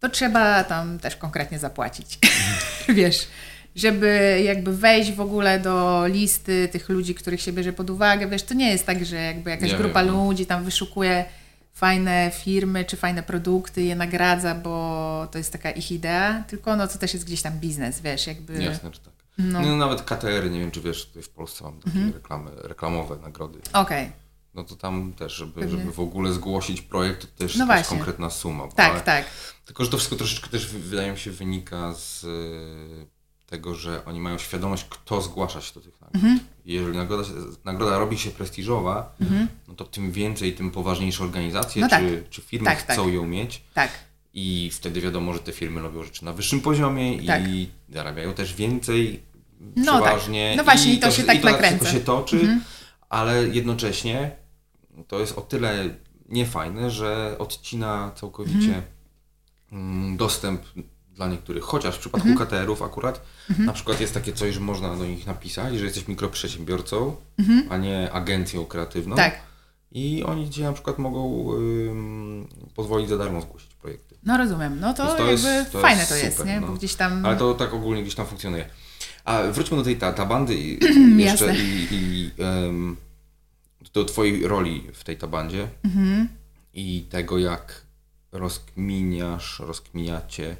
[0.00, 2.18] to trzeba tam też konkretnie zapłacić.
[2.88, 3.28] Wiesz,
[3.76, 8.42] żeby jakby wejść w ogóle do listy tych ludzi, których się bierze pod uwagę, wiesz,
[8.42, 10.14] to nie jest tak, że jakby jakaś grupa wiem.
[10.14, 10.24] No.
[10.24, 11.24] ludzi tam wyszukuje
[11.72, 16.88] fajne firmy czy fajne produkty, je nagradza, bo to jest taka ich idea, tylko no
[16.88, 18.62] to też jest gdzieś tam biznes, wiesz, jakby...
[18.62, 19.13] Jasne, tak.
[19.38, 19.62] No.
[19.62, 22.12] no nawet KTR, nie wiem czy wiesz, tutaj w Polsce mam takie mhm.
[22.12, 23.58] reklamy, reklamowe nagrody.
[23.72, 24.04] Okej.
[24.06, 24.12] Okay.
[24.54, 28.30] No to tam też, żeby, żeby w ogóle zgłosić projekt, to też no jest konkretna
[28.30, 28.68] suma.
[28.68, 29.26] Tak, ale, tak.
[29.64, 33.06] Tylko, że to wszystko troszeczkę też wydaje mi się wynika z y,
[33.46, 36.14] tego, że oni mają świadomość, kto zgłasza się do tych nagród.
[36.14, 36.40] Mhm.
[36.64, 37.28] Jeżeli nagroda,
[37.64, 39.48] nagroda robi się prestiżowa, mhm.
[39.68, 42.00] no to tym więcej, tym poważniejsze organizacje no tak.
[42.00, 43.14] czy, czy firmy tak, chcą tak.
[43.14, 43.62] ją mieć.
[43.74, 43.90] Tak.
[44.34, 47.48] I wtedy wiadomo, że te firmy robią rzeczy na wyższym poziomie tak.
[47.48, 49.22] i zarabiają też więcej
[49.60, 50.02] no tak.
[50.02, 50.48] przeważnie.
[50.48, 50.56] Tak.
[50.56, 51.84] No właśnie, i to, się tak nakręca.
[51.84, 52.60] To się toczy, mhm.
[53.08, 54.30] ale jednocześnie
[55.08, 55.94] to jest o tyle
[56.28, 58.82] niefajne, że odcina całkowicie
[59.72, 60.16] mhm.
[60.16, 60.62] dostęp
[61.14, 62.48] dla niektórych, chociaż w przypadku mhm.
[62.48, 63.20] KTR-ów akurat
[63.50, 63.66] mhm.
[63.66, 67.66] na przykład jest takie coś, że można do nich napisać, że jesteś mikroprzedsiębiorcą, mhm.
[67.70, 69.16] a nie agencją kreatywną.
[69.16, 69.40] Tak.
[69.94, 71.48] I oni ci na przykład mogą
[72.74, 74.16] pozwolić za darmo zgłosić projekty.
[74.22, 76.60] No rozumiem, no to, to jakby jest, to fajne jest to jest, super, nie?
[76.60, 76.66] No.
[76.66, 77.26] Bo gdzieś tam...
[77.26, 78.68] Ale to tak ogólnie gdzieś tam funkcjonuje.
[79.24, 80.78] A wróćmy do tej ta, tabandy i
[81.22, 82.96] jeszcze i, i um,
[83.92, 86.28] do twojej roli w tej tabandzie mhm.
[86.74, 87.82] i tego jak
[88.32, 90.56] rozkminiasz, rozkminiacie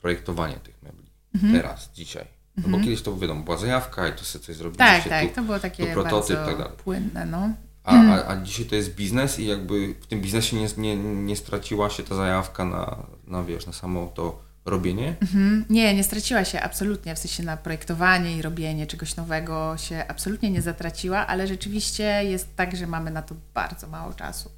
[0.00, 1.52] projektowanie tych mebli mhm.
[1.52, 2.39] teraz, dzisiaj?
[2.62, 2.84] No bo mhm.
[2.84, 4.86] kiedyś to wiadomo, była zajawka i to sobie coś zrobiliście.
[4.86, 6.72] Tak, tak, tu, to było takie prototyp, bardzo tak dalej.
[6.84, 7.50] płynne, no.
[7.84, 11.36] A, a, a dzisiaj to jest biznes i jakby w tym biznesie nie, nie, nie
[11.36, 12.96] straciła się ta zajawka na,
[13.26, 15.14] na, wiesz, na samo to robienie?
[15.22, 15.64] Mhm.
[15.70, 20.50] Nie, nie straciła się absolutnie, w sensie na projektowanie i robienie czegoś nowego się absolutnie
[20.50, 24.50] nie zatraciła, ale rzeczywiście jest tak, że mamy na to bardzo mało czasu.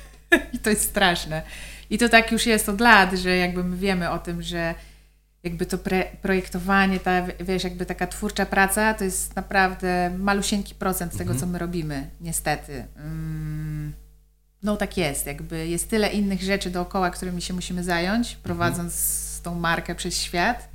[0.54, 1.42] I to jest straszne.
[1.90, 4.74] I to tak już jest od lat, że jakby my wiemy o tym, że
[5.44, 11.12] jakby to pre, projektowanie, ta, wiesz, jakby taka twórcza praca, to jest naprawdę malusieńki procent
[11.12, 11.28] mhm.
[11.28, 12.86] tego, co my robimy, niestety.
[12.96, 13.92] Mm,
[14.62, 18.42] no tak jest, jakby jest tyle innych rzeczy dookoła, którymi się musimy zająć, mhm.
[18.42, 19.42] prowadząc mhm.
[19.44, 20.68] tą markę przez świat,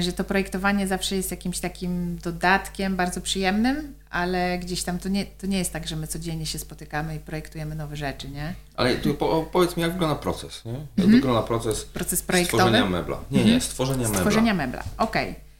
[0.00, 5.26] że to projektowanie zawsze jest jakimś takim dodatkiem bardzo przyjemnym, ale gdzieś tam to nie,
[5.26, 8.54] to nie jest tak, że my codziennie się spotykamy i projektujemy nowe rzeczy, nie?
[8.76, 10.72] Ale tu po, powiedz mi, jak wygląda proces, nie?
[10.72, 11.12] Jak mhm.
[11.12, 12.62] wygląda proces, proces projektowy?
[12.62, 13.18] stworzenia mebla?
[13.30, 13.60] Nie, nie, mhm.
[13.60, 14.16] stworzenia mebla.
[14.18, 15.30] Stworzenia mebla, okej.
[15.30, 15.50] Okay.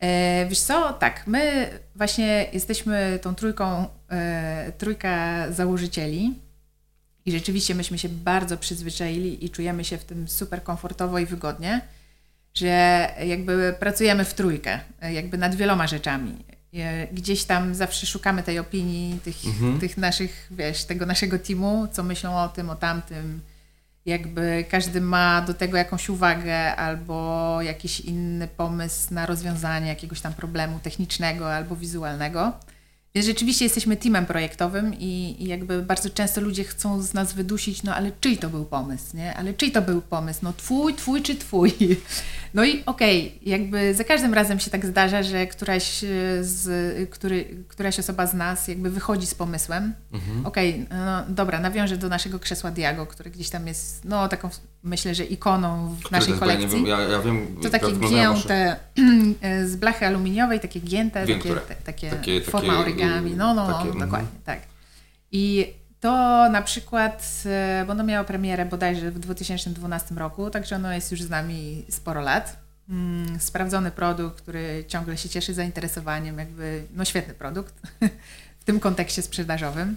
[0.00, 6.34] E, wiesz co, tak, my właśnie jesteśmy tą trójką, e, trójka założycieli
[7.26, 11.80] i rzeczywiście myśmy się bardzo przyzwyczaili i czujemy się w tym super komfortowo i wygodnie,
[12.54, 14.80] że jakby pracujemy w trójkę,
[15.12, 16.44] jakby nad wieloma rzeczami.
[16.74, 19.80] E, gdzieś tam zawsze szukamy tej opinii tych, mhm.
[19.80, 23.40] tych naszych, wiesz, tego naszego teamu, co myślą o tym, o tamtym.
[24.06, 30.32] Jakby każdy ma do tego jakąś uwagę albo jakiś inny pomysł na rozwiązanie jakiegoś tam
[30.32, 32.52] problemu technicznego albo wizualnego.
[33.22, 37.94] Rzeczywiście jesteśmy teamem projektowym i, i, jakby bardzo często ludzie chcą z nas wydusić, no
[37.94, 39.34] ale czyj to był pomysł, nie?
[39.34, 40.40] Ale czyj to był pomysł?
[40.42, 41.72] No twój, twój czy twój?
[42.54, 46.06] No i okej, okay, jakby za każdym razem się tak zdarza, że któraś, e,
[46.40, 49.94] z, który, któraś osoba z nas jakby wychodzi z pomysłem.
[50.12, 50.46] Mhm.
[50.46, 54.50] Okej, okay, no dobra, nawiążę do naszego krzesła Diago, które gdzieś tam jest, no taką
[54.82, 56.82] myślę, że ikoną w Które naszej kolekcji.
[56.82, 58.76] Nie, ja, ja wiem, to takie gięte
[59.70, 63.88] z blachy aluminiowej, takie gięte, wiem, takie, takie, takie, forma takie, origami, no, no, takie,
[63.88, 64.42] dokładnie, mm.
[64.44, 64.60] tak.
[65.32, 66.10] I to
[66.50, 71.22] na przykład, e, bo ono miało premierę bodajże w 2012 roku, także ono jest już
[71.22, 72.64] z nami sporo lat.
[72.88, 77.74] Mm, sprawdzony produkt, który ciągle się cieszy zainteresowaniem, jakby, no świetny produkt
[78.60, 79.96] w tym kontekście sprzedażowym.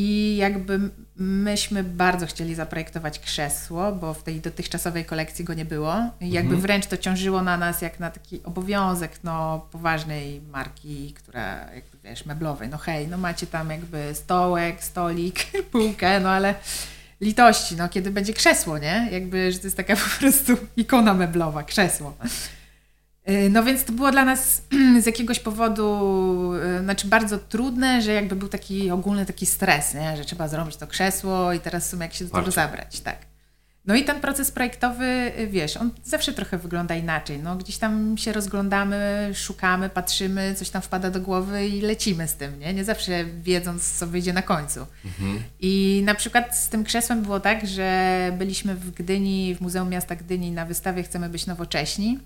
[0.00, 0.80] I jakby
[1.16, 5.94] myśmy bardzo chcieli zaprojektować krzesło, bo w tej dotychczasowej kolekcji go nie było.
[6.20, 6.60] I jakby mhm.
[6.60, 12.26] wręcz to ciążyło na nas jak na taki obowiązek no, poważnej marki, która jakby wiesz,
[12.26, 12.68] meblowej.
[12.68, 16.54] No hej, no macie tam jakby stołek, stolik, półkę, no ale
[17.20, 19.08] litości, no kiedy będzie krzesło, nie?
[19.12, 22.14] Jakby, że to jest taka po prostu ikona meblowa, krzesło.
[23.30, 24.62] Y, no więc to było dla nas
[25.02, 30.16] z jakiegoś powodu, y, znaczy bardzo trudne, że jakby był taki ogólny taki stres, nie?
[30.16, 33.18] że trzeba zrobić to krzesło i teraz w sumie jak się do tego zabrać, tak.
[33.86, 37.38] No i ten proces projektowy, y, wiesz, on zawsze trochę wygląda inaczej.
[37.38, 42.34] No, gdzieś tam się rozglądamy, szukamy, patrzymy, coś tam wpada do głowy i lecimy z
[42.34, 42.74] tym, nie?
[42.74, 44.86] Nie zawsze wiedząc, co wyjdzie na końcu.
[45.04, 45.42] Mhm.
[45.60, 50.16] I na przykład z tym krzesłem było tak, że byliśmy w Gdyni, w Muzeum Miasta
[50.16, 52.18] Gdyni na wystawie Chcemy być nowocześni.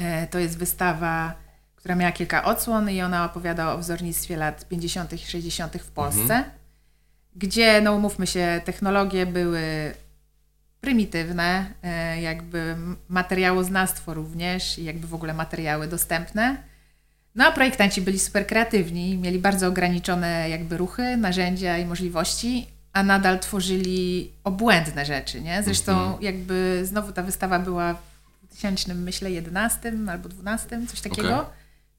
[0.00, 1.34] E, to jest wystawa,
[1.76, 5.12] która miała kilka odsłon i ona opowiada o wzornictwie lat 50.
[5.12, 5.76] i 60.
[5.76, 6.44] w Polsce, mhm.
[7.36, 9.94] gdzie, no umówmy się, technologie były
[10.80, 12.76] prymitywne, e, jakby
[13.08, 16.56] materiałoznawstwo również i jakby w ogóle materiały dostępne.
[17.34, 23.02] No a projektanci byli super kreatywni, mieli bardzo ograniczone jakby ruchy, narzędzia i możliwości, a
[23.02, 25.62] nadal tworzyli obłędne rzeczy, nie?
[25.62, 26.22] Zresztą mhm.
[26.22, 27.94] jakby znowu ta wystawa była
[28.60, 31.28] 2000, myślę, 11 albo 12, coś takiego.
[31.28, 31.44] Okay.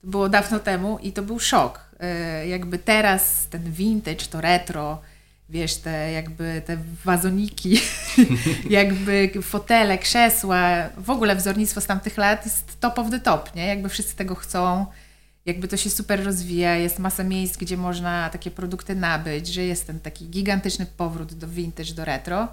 [0.02, 1.80] To było dawno temu i to był szok.
[2.00, 5.02] E, jakby teraz ten vintage, to retro,
[5.50, 7.82] wiesz, te jakby te wazoniki,
[8.69, 13.67] jakby fotele, krzesła, w ogóle wzornictwo z tamtych lat jest top of the top, nie?
[13.67, 14.86] Jakby wszyscy tego chcą,
[15.45, 19.88] jakby to się super rozwija, jest masa miejsc, gdzie można takie produkty nabyć, że jest
[19.88, 22.47] ten taki gigantyczny powrót do vintage, do retro.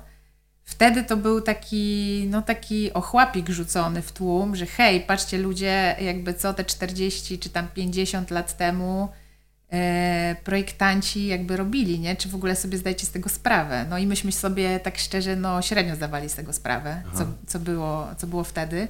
[0.68, 6.35] Wtedy to był taki, no taki ochłapik rzucony w tłum, że hej, patrzcie ludzie, jakby
[6.35, 9.09] co te 40 czy tam 50 lat temu
[9.72, 12.16] e, projektanci jakby robili, nie?
[12.16, 13.87] Czy w ogóle sobie zdajecie z tego sprawę?
[13.90, 18.09] No i myśmy sobie tak szczerze, no średnio zdawali z tego sprawę, co, co, było,
[18.18, 18.88] co było wtedy.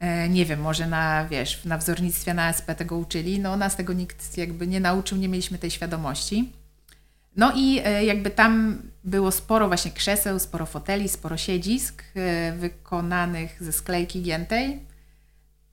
[0.00, 3.92] E, nie wiem, może na, wiesz, na wzornictwie na SP tego uczyli, no nas tego
[3.92, 6.52] nikt jakby nie nauczył, nie mieliśmy tej świadomości.
[7.36, 13.56] No i e, jakby tam było sporo właśnie krzeseł, sporo foteli, sporo siedzisk e, wykonanych
[13.60, 14.80] ze sklejki giętej,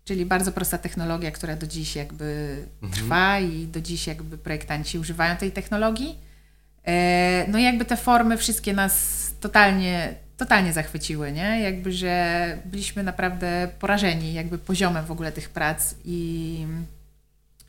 [0.04, 2.94] czyli bardzo prosta technologia, która do dziś jakby mhm.
[2.94, 6.20] trwa i do dziś jakby projektanci używają tej technologii.
[6.86, 11.62] E, no i jakby te formy wszystkie nas totalnie, totalnie zachwyciły, nie?
[11.62, 16.66] Jakby, że byliśmy naprawdę porażeni jakby poziomem w ogóle tych prac i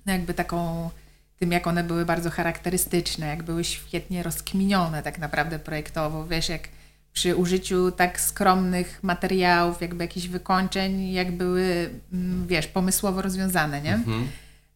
[0.06, 0.90] no jakby taką
[1.38, 6.68] tym, jak one były bardzo charakterystyczne, jak były świetnie rozkminione tak naprawdę projektowo, wiesz, jak
[7.12, 13.94] przy użyciu tak skromnych materiałów, jakby jakichś wykończeń, jak były, mm, wiesz, pomysłowo rozwiązane, nie?
[13.94, 14.28] Mhm.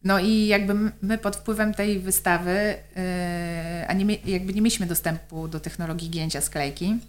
[0.03, 5.47] No i jakby my pod wpływem tej wystawy, yy, a nie, jakby nie mieliśmy dostępu
[5.47, 6.99] do technologii gięcia sklejki,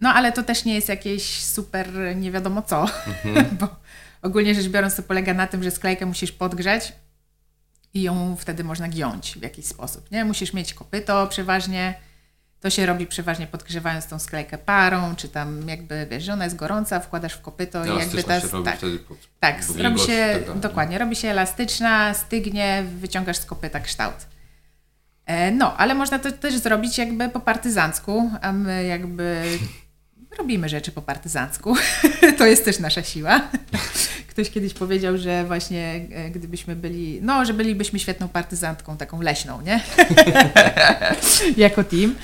[0.00, 3.46] no ale to też nie jest jakieś super nie wiadomo co, mhm.
[3.60, 3.68] bo
[4.22, 6.92] ogólnie rzecz biorąc to polega na tym, że sklejkę musisz podgrzać
[7.94, 10.24] i ją wtedy można giąć w jakiś sposób, nie?
[10.24, 11.94] Musisz mieć kopyto przeważnie,
[12.60, 16.56] to się robi przeważnie podgrzewając tą sklejkę parą, czy tam jakby, wiesz, że ona jest
[16.56, 18.40] gorąca, wkładasz w kopyto i jakby ta...
[18.40, 23.36] Się robi tak, wtedy pod, tak robi się, tak dokładnie, robi się elastyczna, stygnie, wyciągasz
[23.36, 24.26] z kopyta kształt.
[25.26, 29.44] E, no, ale można to też zrobić jakby po partyzancku, a my jakby
[30.38, 31.76] robimy rzeczy po partyzancku.
[32.38, 33.40] to jest też nasza siła.
[34.28, 39.60] Ktoś kiedyś powiedział, że właśnie e, gdybyśmy byli, no, że bylibyśmy świetną partyzantką, taką leśną,
[39.60, 39.80] nie?
[41.66, 42.14] jako team.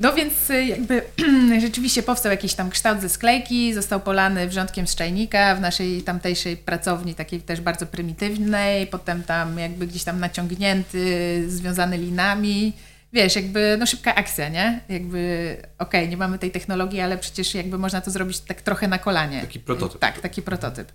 [0.00, 1.02] No więc y, jakby
[1.66, 6.56] rzeczywiście powstał jakiś tam kształt ze sklejki, został polany wrzątkiem z czajnika w naszej tamtejszej
[6.56, 12.72] pracowni, takiej też bardzo prymitywnej, potem tam jakby gdzieś tam naciągnięty, związany linami.
[13.12, 14.80] Wiesz, jakby no szybka akcja, nie?
[14.88, 18.88] Jakby okej, okay, nie mamy tej technologii, ale przecież jakby można to zrobić tak trochę
[18.88, 19.40] na kolanie.
[19.40, 20.00] Taki prototyp.
[20.00, 20.92] Tak, taki prototyp.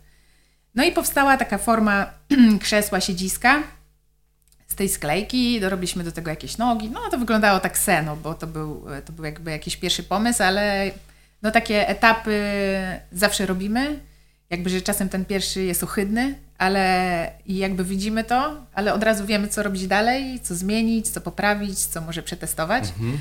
[0.75, 2.13] No i powstała taka forma
[2.63, 3.63] krzesła siedziska,
[4.77, 6.89] tej sklejki, dorobiliśmy do tego jakieś nogi.
[6.89, 10.91] No to wyglądało tak seno, bo to był, to był jakby jakiś pierwszy pomysł, ale
[11.41, 12.41] no takie etapy
[13.11, 13.99] zawsze robimy.
[14.49, 19.47] Jakby, że czasem ten pierwszy jest ohydny, ale jakby widzimy to, ale od razu wiemy,
[19.47, 22.83] co robić dalej, co zmienić, co poprawić, co może przetestować.
[22.83, 23.19] Mhm.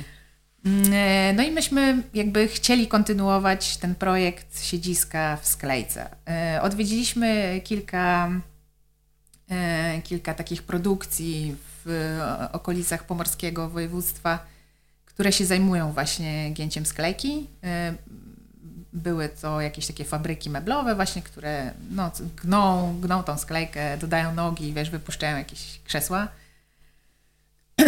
[0.65, 6.09] Mm, no i myśmy jakby chcieli kontynuować ten projekt siedziska w sklejce.
[6.27, 8.31] E, odwiedziliśmy kilka
[9.49, 12.19] E, kilka takich produkcji w
[12.51, 14.45] okolicach pomorskiego województwa,
[15.05, 17.47] które się zajmują właśnie gięciem sklejki.
[18.97, 22.11] Były to jakieś takie fabryki meblowe właśnie, które no,
[22.43, 26.27] gną, gną tą sklejkę, dodają nogi, wiesz, wypuszczają jakieś krzesła.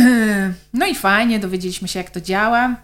[0.74, 2.76] No i fajnie, dowiedzieliśmy się jak to działa,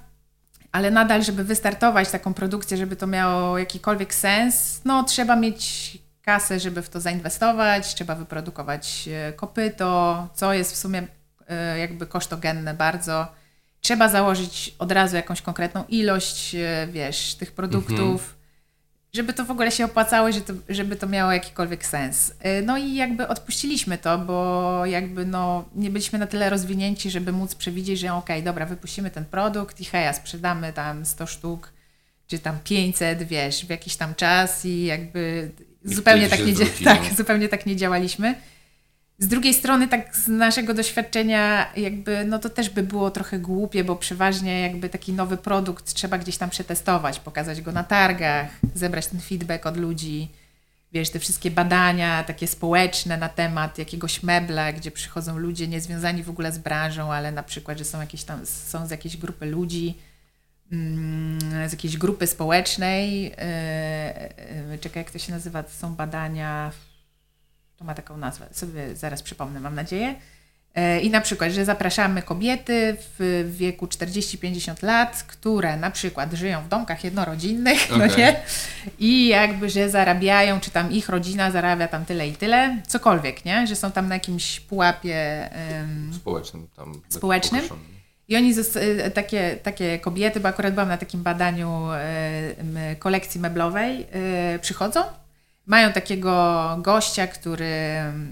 [0.72, 6.60] ale nadal, żeby wystartować taką produkcję, żeby to miało jakikolwiek sens, no trzeba mieć kasę,
[6.60, 11.08] żeby w to zainwestować, trzeba wyprodukować e, kopyto, co jest w sumie
[11.48, 13.28] e, jakby kosztogenne bardzo.
[13.86, 18.34] Trzeba założyć od razu jakąś konkretną ilość, e, wiesz, tych produktów, mhm.
[19.14, 22.34] żeby to w ogóle się opłacało, żeby to, żeby to miało jakikolwiek sens.
[22.64, 27.56] No i jakby odpuściliśmy to, bo jakby no nie byliśmy na tyle rozwinięci, żeby móc
[27.56, 31.74] przewidzieć, że okej, okay, dobra, wypuścimy ten produkt i heja, sprzedamy tam 100 sztuk,
[32.28, 35.52] czy tam 500, wiesz, w jakiś tam czas i jakby
[35.84, 38.36] zupełnie tak, nie, tak, zupełnie tak nie działaliśmy.
[39.20, 43.84] Z drugiej strony, tak z naszego doświadczenia, jakby, no to też by było trochę głupie,
[43.84, 49.08] bo przeważnie jakby taki nowy produkt trzeba gdzieś tam przetestować, pokazać go na targach, zebrać
[49.08, 50.32] ten feedback od ludzi.
[50.92, 56.30] Wiesz, te wszystkie badania takie społeczne na temat jakiegoś mebla, gdzie przychodzą ludzie niezwiązani w
[56.30, 59.96] ogóle z branżą, ale na przykład, że są jakieś tam, są z jakiejś grupy ludzi,
[60.72, 63.28] Mm, z jakiejś grupy społecznej.
[63.28, 63.40] E,
[64.74, 65.64] e, czekaj, jak to się nazywa?
[65.64, 66.72] To są badania,
[67.78, 70.16] to ma taką nazwę, sobie zaraz przypomnę, mam nadzieję.
[70.76, 76.62] E, I na przykład, że zapraszamy kobiety w wieku 40-50 lat, które na przykład żyją
[76.62, 77.98] w domkach jednorodzinnych, okay.
[77.98, 78.40] no nie?
[79.00, 83.68] I jakby, że zarabiają, czy tam ich rodzina zarabia tam tyle i tyle, cokolwiek, nie?
[83.68, 85.50] Że są tam na jakimś pułapie
[85.82, 86.68] um, społecznym.
[86.76, 87.62] Tam społecznym.
[88.28, 91.88] I oni, y, takie, takie kobiety, bo akurat byłam na takim badaniu
[93.00, 94.08] kolekcji meblowej,
[94.56, 95.04] y, przychodzą,
[95.66, 97.66] mają takiego gościa, który,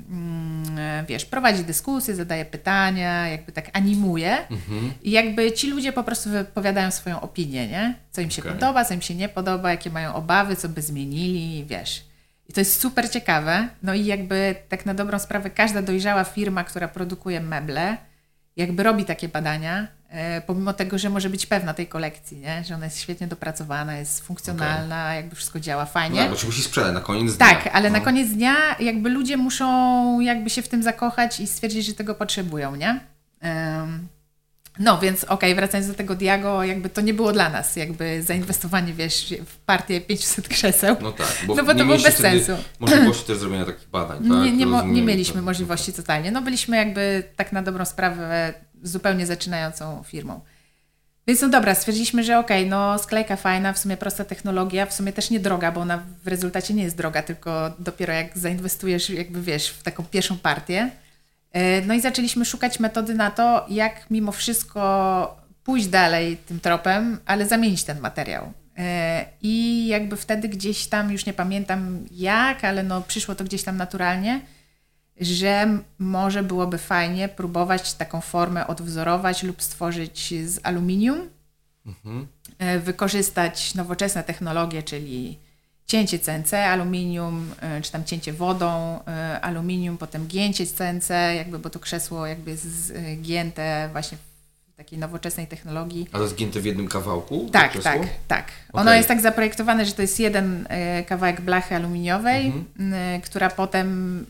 [0.09, 4.37] mm, wiesz, prowadzi dyskusję, zadaje pytania, jakby tak animuje.
[4.37, 4.93] Mhm.
[5.01, 7.95] I jakby ci ludzie po prostu wypowiadają swoją opinię, nie?
[8.11, 8.53] Co im się okay.
[8.53, 12.03] podoba, co im się nie podoba, jakie mają obawy, co by zmienili, wiesz.
[12.49, 13.67] I to jest super ciekawe.
[13.83, 17.97] No i jakby tak na dobrą sprawę każda dojrzała firma, która produkuje meble,
[18.55, 19.87] jakby robi takie badania, e,
[20.45, 22.63] pomimo tego, że może być pewna tej kolekcji, nie?
[22.63, 25.15] że ona jest świetnie dopracowana, jest funkcjonalna, okay.
[25.15, 26.23] jakby wszystko działa fajnie.
[26.23, 27.47] No, bo się musi sprzedać na koniec dnia.
[27.47, 27.97] Tak, ale no.
[27.97, 32.15] na koniec dnia jakby ludzie muszą jakby się w tym zakochać i stwierdzić, że tego
[32.15, 32.99] potrzebują, nie?
[33.43, 34.07] Um,
[34.79, 38.23] no więc okej, okay, wracając do tego Diago, jakby to nie było dla nas, jakby
[38.23, 40.95] zainwestowanie, wiesz, w partię 500 krzeseł.
[41.01, 42.51] No tak, bo, no bo to było bez sensu.
[42.79, 44.27] Możliwości też zrobienia takich badań, tak?
[44.27, 45.43] Nie, nie, mo- nie mieliśmy tak.
[45.43, 46.31] możliwości totalnie.
[46.31, 48.53] No byliśmy jakby tak na dobrą sprawę
[48.83, 50.41] zupełnie zaczynającą firmą.
[51.27, 54.93] Więc no dobra, stwierdziliśmy, że okej, okay, no sklejka fajna, w sumie prosta technologia, w
[54.93, 59.09] sumie też nie droga, bo ona w rezultacie nie jest droga, tylko dopiero jak zainwestujesz,
[59.09, 60.91] jakby wiesz, w taką pierwszą partię.
[61.53, 67.19] E, no i zaczęliśmy szukać metody na to, jak mimo wszystko pójść dalej tym tropem,
[67.25, 68.53] ale zamienić ten materiał.
[68.77, 73.63] E, I jakby wtedy gdzieś tam, już nie pamiętam jak, ale no przyszło to gdzieś
[73.63, 74.41] tam naturalnie,
[75.21, 81.29] że może byłoby fajnie próbować taką formę odwzorować lub stworzyć z aluminium,
[81.85, 82.27] mhm.
[82.59, 85.39] E, wykorzystać nowoczesne technologie, czyli
[85.87, 88.99] cięcie CNC aluminium, e, czy tam cięcie wodą
[89.41, 94.17] aluminium, potem gięcie CNC, jakby, bo to krzesło jakby jest gięte właśnie
[94.77, 96.07] takiej nowoczesnej technologii.
[96.11, 97.49] A to jest zgięte w jednym kawałku?
[97.51, 98.45] Tak, tak, tak.
[98.69, 98.81] Okay.
[98.81, 102.93] Ono jest tak zaprojektowane, że to jest jeden e, kawałek blachy aluminiowej, mhm.
[102.93, 104.25] E, która potem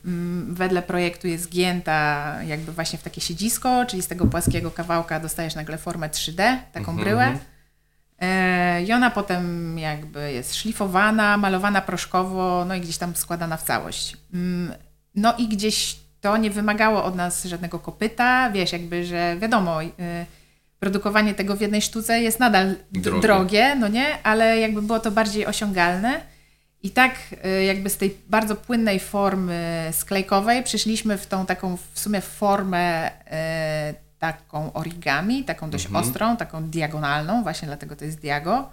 [0.50, 5.56] wedle projektu jest zgięta jakby właśnie w takie siedzisko, czyli z tego płaskiego kawałka dostajesz
[5.56, 6.98] nagle formę 3D, taką mhm.
[6.98, 7.38] bryłę.
[8.20, 13.64] E, I ona potem jakby jest szlifowana, malowana proszkowo, no i gdzieś tam składana w
[13.64, 14.18] całość.
[14.34, 14.74] Mm,
[15.16, 19.90] no i gdzieś to nie wymagało od nas żadnego kopyta, wiesz, jakby, że wiadomo, y,
[20.80, 23.22] produkowanie tego w jednej sztuce jest nadal drogie.
[23.22, 26.22] drogie, no nie, ale jakby było to bardziej osiągalne.
[26.84, 32.00] I tak y, jakby z tej bardzo płynnej formy sklejkowej przeszliśmy w tą taką w
[32.00, 33.12] sumie formę y,
[34.24, 36.06] taką origami, taką dość mhm.
[36.06, 38.70] ostrą, taką diagonalną, właśnie dlatego to jest diago,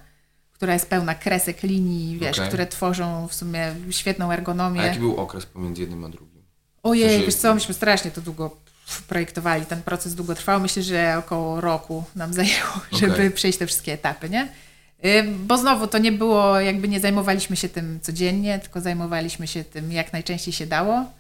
[0.53, 2.49] która jest pełna kresek, linii, wiesz, okay.
[2.49, 4.81] które tworzą w sumie świetną ergonomię.
[4.81, 6.43] A jaki był okres pomiędzy jednym a drugim?
[6.83, 7.27] Ojej, że...
[7.27, 8.57] wiesz co, myśmy strasznie to długo
[9.09, 10.61] projektowali, ten proces długo trwał.
[10.61, 13.01] Myślę, że około roku nam zajęło, okay.
[13.01, 14.49] żeby przejść te wszystkie etapy, nie?
[15.47, 19.93] Bo znowu to nie było, jakby nie zajmowaliśmy się tym codziennie, tylko zajmowaliśmy się tym
[19.93, 21.20] jak najczęściej się dało.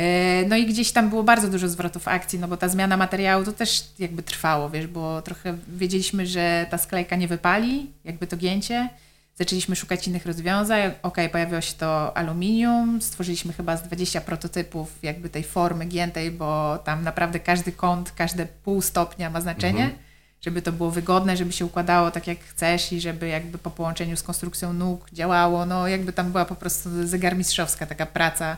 [0.00, 3.44] Y, no i gdzieś tam było bardzo dużo zwrotów akcji, no bo ta zmiana materiału
[3.44, 8.36] to też jakby trwało, wiesz, bo trochę wiedzieliśmy, że ta sklejka nie wypali, jakby to
[8.36, 8.88] gięcie.
[9.34, 10.90] Zaczęliśmy szukać innych rozwiązań.
[11.02, 13.02] Ok, pojawiło się to aluminium.
[13.02, 18.46] Stworzyliśmy chyba z 20 prototypów jakby tej formy giętej, bo tam naprawdę każdy kąt, każde
[18.46, 20.02] pół stopnia ma znaczenie, mhm.
[20.40, 24.16] żeby to było wygodne, żeby się układało tak jak chcesz i żeby jakby po połączeniu
[24.16, 25.66] z konstrukcją nóg działało.
[25.66, 28.56] No jakby tam była po prostu zegarmistrzowska taka praca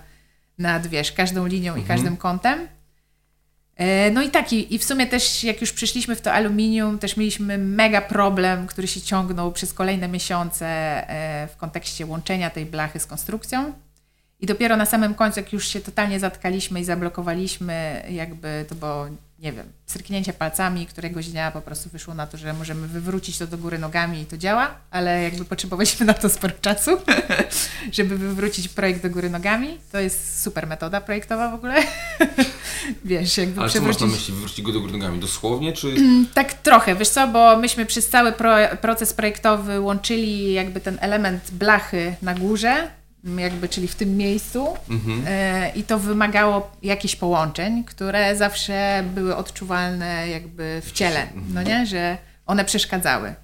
[0.59, 1.85] nad, wiesz, każdą linią mhm.
[1.85, 2.69] i każdym kątem.
[3.77, 7.17] E, no i tak, i, w sumie też jak już przyszliśmy w to aluminium, też
[7.17, 13.01] mieliśmy mega problem, który się ciągnął przez kolejne miesiące e, w kontekście łączenia tej blachy
[13.01, 13.73] z konstrukcją.
[14.41, 19.07] I dopiero na samym końcu, jak już się totalnie zatkaliśmy i zablokowaliśmy, jakby to było
[19.41, 23.47] nie wiem, sryknięcie palcami, któregoś dnia po prostu wyszło na to, że możemy wywrócić to
[23.47, 26.91] do góry nogami i to działa, ale jakby potrzebowaliśmy na to sporo czasu,
[27.93, 29.79] żeby wywrócić projekt do góry nogami.
[29.93, 31.83] To jest super metoda projektowa w ogóle.
[33.05, 33.99] wiesz, jakby ale przewrócić...
[33.99, 35.19] co masz na myśli, wywrócić go do góry nogami?
[35.19, 35.95] Dosłownie, czy...
[36.35, 41.51] tak trochę, wiesz co, bo myśmy przez cały pro proces projektowy łączyli jakby ten element
[41.51, 43.00] blachy na górze
[43.39, 45.23] jakby, czyli w tym miejscu mhm.
[45.27, 51.87] E, i to wymagało jakichś połączeń, które zawsze były odczuwalne jakby w ciele, no nie,
[51.87, 53.35] że one przeszkadzały.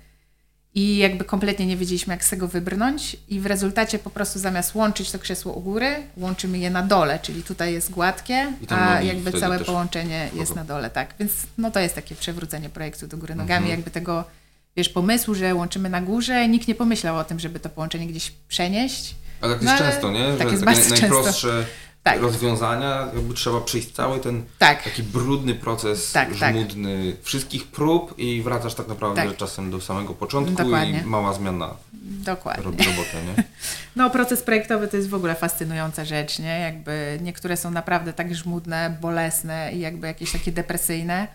[0.75, 4.75] I jakby kompletnie nie wiedzieliśmy, jak z tego wybrnąć i w rezultacie po prostu zamiast
[4.75, 9.33] łączyć to krzesło u góry, łączymy je na dole, czyli tutaj jest gładkie, a jakby
[9.33, 11.15] całe połączenie jest na dole, tak.
[11.19, 13.71] Więc no to jest takie przewrócenie projektu do góry nogami, mhm.
[13.71, 14.25] jakby tego,
[14.77, 18.33] wiesz, pomysłu, że łączymy na górze, nikt nie pomyślał o tym, żeby to połączenie gdzieś
[18.49, 20.33] przenieść, ale tak jest no, często, nie?
[20.39, 21.67] Tak że jest takie bardzo najprostsze
[22.03, 22.21] tak.
[22.21, 24.83] rozwiązania, jakby trzeba przejść cały ten tak.
[24.83, 26.55] taki brudny proces, tak, tak.
[26.55, 27.25] żmudny tak.
[27.25, 29.37] wszystkich prób i wracasz tak naprawdę tak.
[29.37, 31.01] czasem do samego początku Dokładnie.
[31.01, 32.65] i mała zmiana Dokładnie.
[32.65, 33.45] robi robotę, nie?
[33.97, 36.61] No proces projektowy to jest w ogóle fascynująca rzecz, nie?
[36.61, 41.29] Jakby niektóre są naprawdę tak żmudne, bolesne i jakby jakieś takie depresyjne.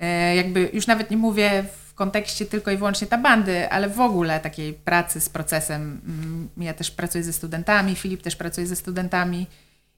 [0.00, 1.64] E, jakby już nawet nie mówię
[1.96, 6.00] kontekście tylko i wyłącznie tabandy, ale w ogóle takiej pracy z procesem.
[6.06, 9.46] Mm, ja też pracuję ze studentami, Filip też pracuje ze studentami.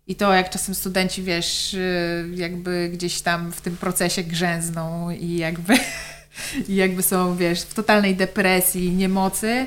[0.07, 5.37] I to, jak czasem studenci, wiesz, y, jakby gdzieś tam w tym procesie grzęzną i
[5.37, 5.75] jakby,
[6.69, 9.67] i jakby są, wiesz, w totalnej depresji, niemocy,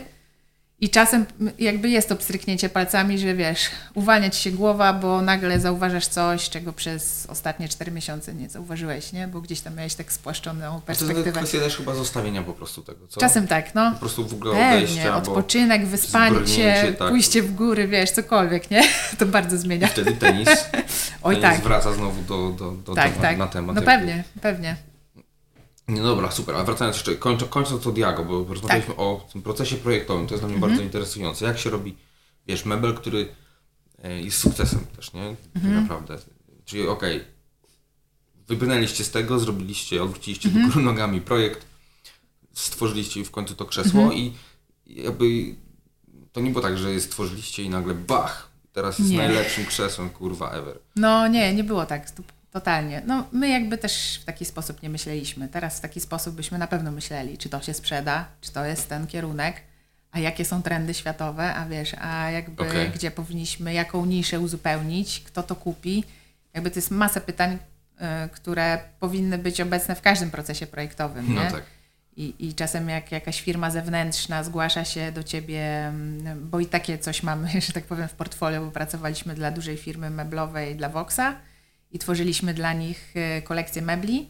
[0.81, 1.25] i czasem
[1.59, 3.59] jakby jest to pstryknięcie palcami, że wiesz,
[3.93, 9.13] uwalnia ci się głowa, bo nagle zauważasz coś, czego przez ostatnie cztery miesiące nie zauważyłeś,
[9.13, 9.27] nie?
[9.27, 11.23] Bo gdzieś tam miałeś tak spłaszczoną perspektywę.
[11.23, 13.19] To jest kwestia też chyba zostawienia po prostu tego, co?
[13.19, 13.91] Czasem tak, no.
[13.91, 17.09] Po prostu w ogóle Pewnie, odejścia, odpoczynek, wyspanie się, tak.
[17.09, 18.83] pójście w góry, wiesz, cokolwiek, nie?
[19.19, 19.87] To bardzo zmienia.
[19.87, 20.49] I wtedy tenis,
[21.23, 21.61] Oj, tenis tak.
[21.63, 23.37] wraca znowu do, do, do tak, temat, tak.
[23.37, 23.75] na temat.
[23.75, 24.90] No pewnie, pewnie.
[25.91, 26.55] No dobra, super.
[26.55, 28.99] A wracając jeszcze, kończę, kończąc to Diago, bo rozmawialiśmy tak.
[28.99, 30.71] o tym procesie projektowym, to jest dla mnie mhm.
[30.71, 31.45] bardzo interesujące.
[31.45, 31.97] Jak się robi,
[32.47, 33.27] wiesz, mebel, który
[34.03, 35.35] e, jest sukcesem też, nie?
[35.55, 35.75] Mhm.
[35.81, 36.17] Naprawdę.
[36.65, 37.27] Czyli okej, okay,
[38.47, 40.67] wybrnęliście z tego, zrobiliście, odwróciliście mhm.
[40.67, 41.65] do góry nogami projekt,
[42.53, 44.19] stworzyliście w końcu to krzesło Mhm.
[44.19, 44.33] i
[44.87, 45.55] jakby
[46.31, 49.17] to nie było tak, że je stworzyliście i nagle bach, teraz jest Nie.
[49.17, 50.79] najlepszym krzesłem, kurwa, ever.
[50.95, 52.09] No nie, nie było tak,
[52.51, 53.01] totalnie.
[53.05, 55.47] No my jakby też w taki sposób nie myśleliśmy.
[55.47, 58.89] Teraz w taki sposób byśmy na pewno myśleli, czy to się sprzeda, czy to jest
[58.89, 59.61] ten kierunek,
[60.11, 62.89] a jakie są trendy światowe, a wiesz, a jakby Okej.
[62.89, 66.03] gdzie powinniśmy, jaką niszę uzupełnić, kto to kupi.
[66.53, 71.43] Jakby to jest masa pytań, y, które powinny być obecne w każdym procesie projektowym, No
[71.43, 71.51] nie?
[71.51, 71.63] tak.
[72.17, 76.97] I, I czasem jak jakaś firma zewnętrzna zgłasza się do ciebie, mm, bo i takie
[76.97, 81.35] coś mamy, że tak powiem, w portfolio, bo pracowaliśmy dla dużej firmy meblowej, dla Voxa
[81.91, 84.27] i tworzyliśmy dla nich e, kolekcję mebli,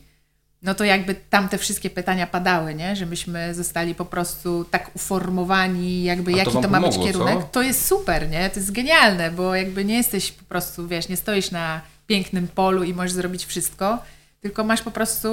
[0.62, 2.96] no to jakby tam te wszystkie pytania padały, nie?
[2.96, 7.40] że myśmy zostali po prostu tak uformowani, jakby to jaki to, ma pomogło, być kierunek.
[7.40, 7.48] co?
[7.52, 8.50] To jest super, nie?
[8.50, 12.84] To jest genialne, bo jakby nie jesteś po prostu, wiesz, nie stoisz na pięknym polu
[12.84, 14.04] i możesz zrobić wszystko,
[14.42, 15.28] tylko masz po prostu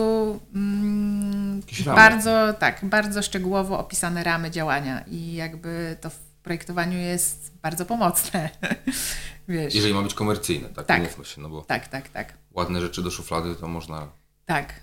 [0.55, 6.11] mm, bardzo, tak, bardzo szczegółowo opisane ramy działania i jakby to
[6.53, 8.51] projektowaniu jest bardzo pomocne.
[9.49, 9.74] Wiesz.
[9.74, 11.01] Jeżeli ma być komercyjne, tak, Tak.
[11.01, 12.32] umówmy się, no bo Tak, tak, tak.
[12.53, 14.09] ładne rzeczy do szuflady to można
[14.46, 14.74] Tak.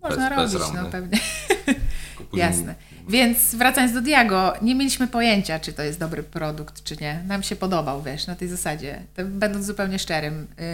[0.00, 0.90] Można Bez- bez robić, no nie?
[0.90, 1.18] pewnie.
[2.32, 2.74] Jasne.
[3.08, 7.22] Więc wracając do Diago, nie mieliśmy pojęcia, czy to jest dobry produkt, czy nie.
[7.26, 9.02] Nam się podobał, wiesz, na tej zasadzie.
[9.16, 10.46] To, będąc zupełnie szczerym.
[10.58, 10.64] Yy,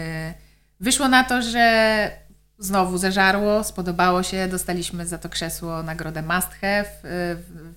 [0.79, 2.11] wyszło na to, że
[2.59, 7.09] znowu zażarło, spodobało się, dostaliśmy za to krzesło nagrodę Must Have yy,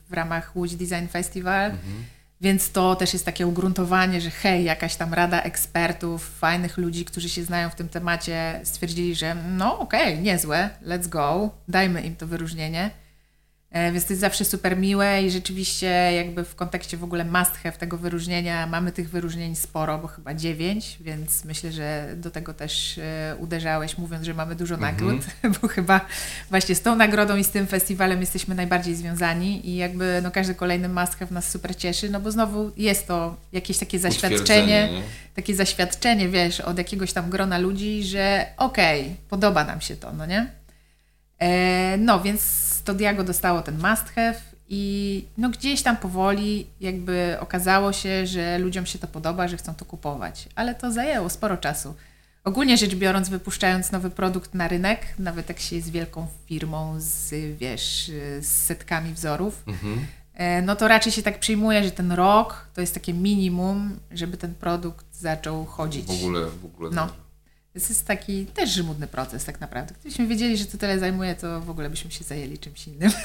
[0.08, 1.72] w, ramach Łódź Design Festival.
[2.40, 7.28] Więc to też jest takie ugruntowanie, że hej, jakaś tam rada ekspertów, fajnych ludzi, którzy
[7.28, 12.26] się znają w tym temacie, stwierdzili, że no okej, niezłe, let's go, dajmy im to
[12.26, 12.90] wyróżnienie.
[13.70, 17.56] E, Więc to jest zawsze super miłe i rzeczywiście jakby w kontekście w ogóle must
[17.56, 22.54] have tego wyróżnienia mamy tych wyróżnień sporo, bo chyba dziewięć, więc myślę, że do tego
[22.54, 25.20] też e, uderzałeś mówiąc, że mamy dużo nagród,
[25.62, 26.00] bo chyba
[26.50, 30.54] właśnie z tą nagrodą i z tym festiwalem jesteśmy najbardziej związani i jakby no każdy
[30.54, 34.88] kolejny must have nas super cieszy, no bo znowu jest to jakieś takie zaświadczenie,
[35.34, 40.26] takie zaświadczenie, wiesz, od jakiegoś tam grona ludzi, że okej, podoba nam się to, no
[40.26, 40.46] nie?
[41.40, 42.42] E, no, więc
[42.84, 44.34] to Diago dostało ten must have
[44.68, 49.74] i no gdzieś tam powoli jakby okazało się, że ludziom się to podoba, że chcą
[49.74, 51.94] to kupować, ale to zajęło sporo czasu.
[52.44, 57.34] Ogólnie rzecz biorąc, wypuszczając nowy produkt na rynek, nawet jak się jest wielką firmą z,
[57.58, 58.10] wiesz,
[58.40, 60.06] z setkami wzorów, Mhm.
[60.34, 64.36] e, no to raczej się tak przyjmuje, że ten rok to jest takie minimum, żeby
[64.36, 66.06] ten produkt zaczął chodzić.
[66.06, 66.90] W ogóle, w ogóle.
[66.92, 67.08] No.
[67.72, 69.94] To jest taki też żmudny proces tak naprawdę.
[70.00, 73.10] Gdybyśmy wiedzieli, że to tyle zajmuje, to w ogóle byśmy się zajęli czymś innym.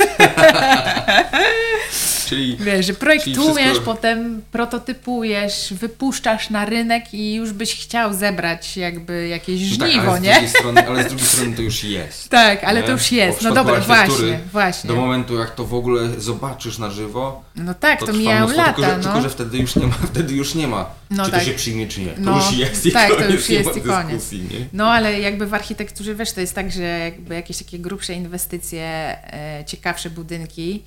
[2.28, 8.78] Czyli Wiesz, że projektujesz, wszystko- potem prototypujesz, wypuszczasz na rynek i już byś chciał zebrać
[8.78, 10.32] jakby jakieś no tak, żniwo, ale z nie?
[10.32, 12.30] drugiej strony, ale z drugiej strony to już jest.
[12.30, 12.86] Tak, ale nie?
[12.86, 13.42] to już jest.
[13.42, 14.88] No dobra, właśnie, właśnie.
[14.88, 18.62] Do momentu, jak to w ogóle zobaczysz na żywo, No tak, to, trwa mijają mnóstwo,
[18.62, 19.04] lata, tylko, że, no.
[19.04, 21.40] tylko, że wtedy już nie ma, wtedy już nie ma, No czy tak.
[21.40, 22.08] to się przyjmie, czy nie.
[22.12, 24.32] To No, już jest i tak, to koniec, już nie jest i koniec.
[24.32, 24.40] nie?
[24.74, 28.84] No ale jakby w architekturze, wiesz, to jest tak, że jakby jakieś takie grubsze inwestycje,
[29.34, 30.84] e, ciekawsze budynki,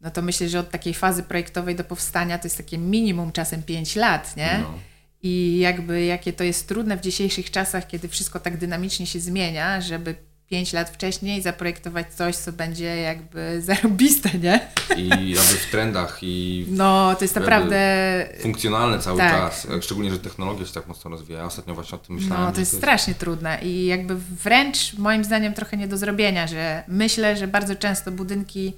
[0.00, 3.62] no to myślę, że od takiej fazy projektowej do powstania to jest takie minimum czasem
[3.62, 4.58] 5 lat, nie?
[4.62, 4.78] No.
[5.22, 9.80] I jakby jakie to jest trudne w dzisiejszych czasach, kiedy wszystko tak dynamicznie się zmienia,
[9.80, 10.14] żeby
[10.52, 14.60] 5 lat wcześniej zaprojektować coś, co będzie jakby zarobiste, nie?
[14.96, 17.78] I jakby w trendach i No, to jest naprawdę...
[18.40, 19.32] funkcjonalne cały Tak.
[19.32, 19.66] czas.
[19.80, 21.38] Szczególnie, że technologia się tak mocno rozwija.
[21.38, 22.44] Ja ostatnio właśnie o tym myślałem.
[22.44, 26.82] No, to jest strasznie trudne i jakby wręcz moim zdaniem trochę nie do zrobienia, że
[26.88, 28.72] myślę, że bardzo często budynki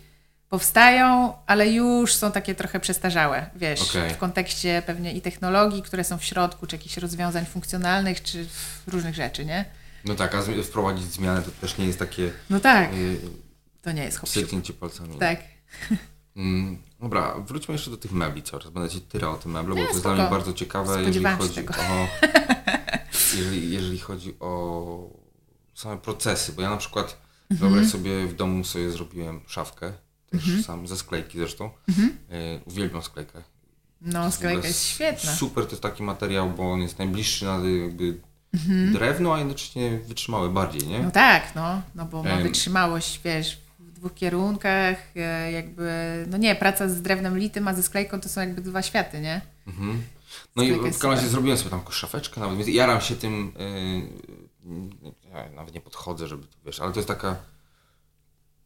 [0.48, 4.10] powstają, ale już są takie trochę przestarzałe, wiesz, Okej.
[4.10, 8.46] w kontekście pewnie i technologii, które są w środku, czy jakichś rozwiązań funkcjonalnych, czy
[8.86, 9.64] różnych rzeczy, nie?
[10.04, 13.20] No tak, a wprowadzić zmiany to też nie jest takie No tak, y,
[13.82, 15.18] to nie jest hop pstryknięcie palcami.
[15.18, 15.38] Tak.
[16.36, 18.70] Mm, dobra, wróćmy jeszcze do tych mebli coraz.
[18.70, 21.54] Będę Ci tyrał o tym meblu, bo to jest dla mnie bardzo ciekawe, jeżeli chodzi
[21.54, 21.74] tego.
[21.74, 22.06] o
[23.36, 25.10] jeżeli, jeżeli chodzi o
[25.74, 27.70] same procesy, bo ja na przykład Mhm.
[27.70, 29.92] wyobraź sobie w domu sobie zrobiłem szafkę,
[30.30, 31.70] też sam ze sklejki zresztą.
[31.88, 32.08] Mhm.
[32.32, 33.42] Y, uwielbiam sklejkę.
[34.00, 35.32] No, sklejka jest świetna.
[35.34, 38.20] Super to jest taki materiał, bo on jest najbliższy na jakby
[38.54, 38.92] Mhm.
[38.92, 41.02] drewno, a jednocześnie wytrzymały bardziej, nie?
[41.02, 45.90] No tak, no, no bo ma wytrzymałość, wiesz, w dwóch kierunkach, e, jakby,
[46.30, 49.40] no nie, praca z drewnem litym, a ze sklejką to są jakby dwa światy, nie?
[49.66, 50.02] Mhm.
[50.56, 55.14] No i w każdym razie zrobiłem sobie tam szafeczkę nawet, więc jaram się tym, yy,
[55.30, 57.36] ja nawet nie podchodzę, żeby, to, wiesz, ale to jest taka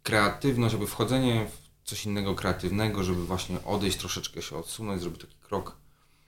[0.02, 5.36] kreatywność, jakby wchodzenie w coś innego kreatywnego, żeby właśnie odejść, troszeczkę się odsunąć, zrobić taki
[5.40, 5.76] krok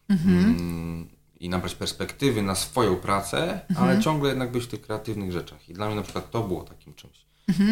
[0.08, 1.08] mm,
[1.40, 5.68] i nabrać perspektywy na swoją pracę, ale ciągle jednak być w tych kreatywnych rzeczach.
[5.68, 7.26] I dla mnie na przykład to było takim czymś.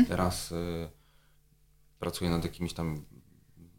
[0.09, 0.89] Teraz y,
[1.99, 3.05] pracuję nad jakimiś tam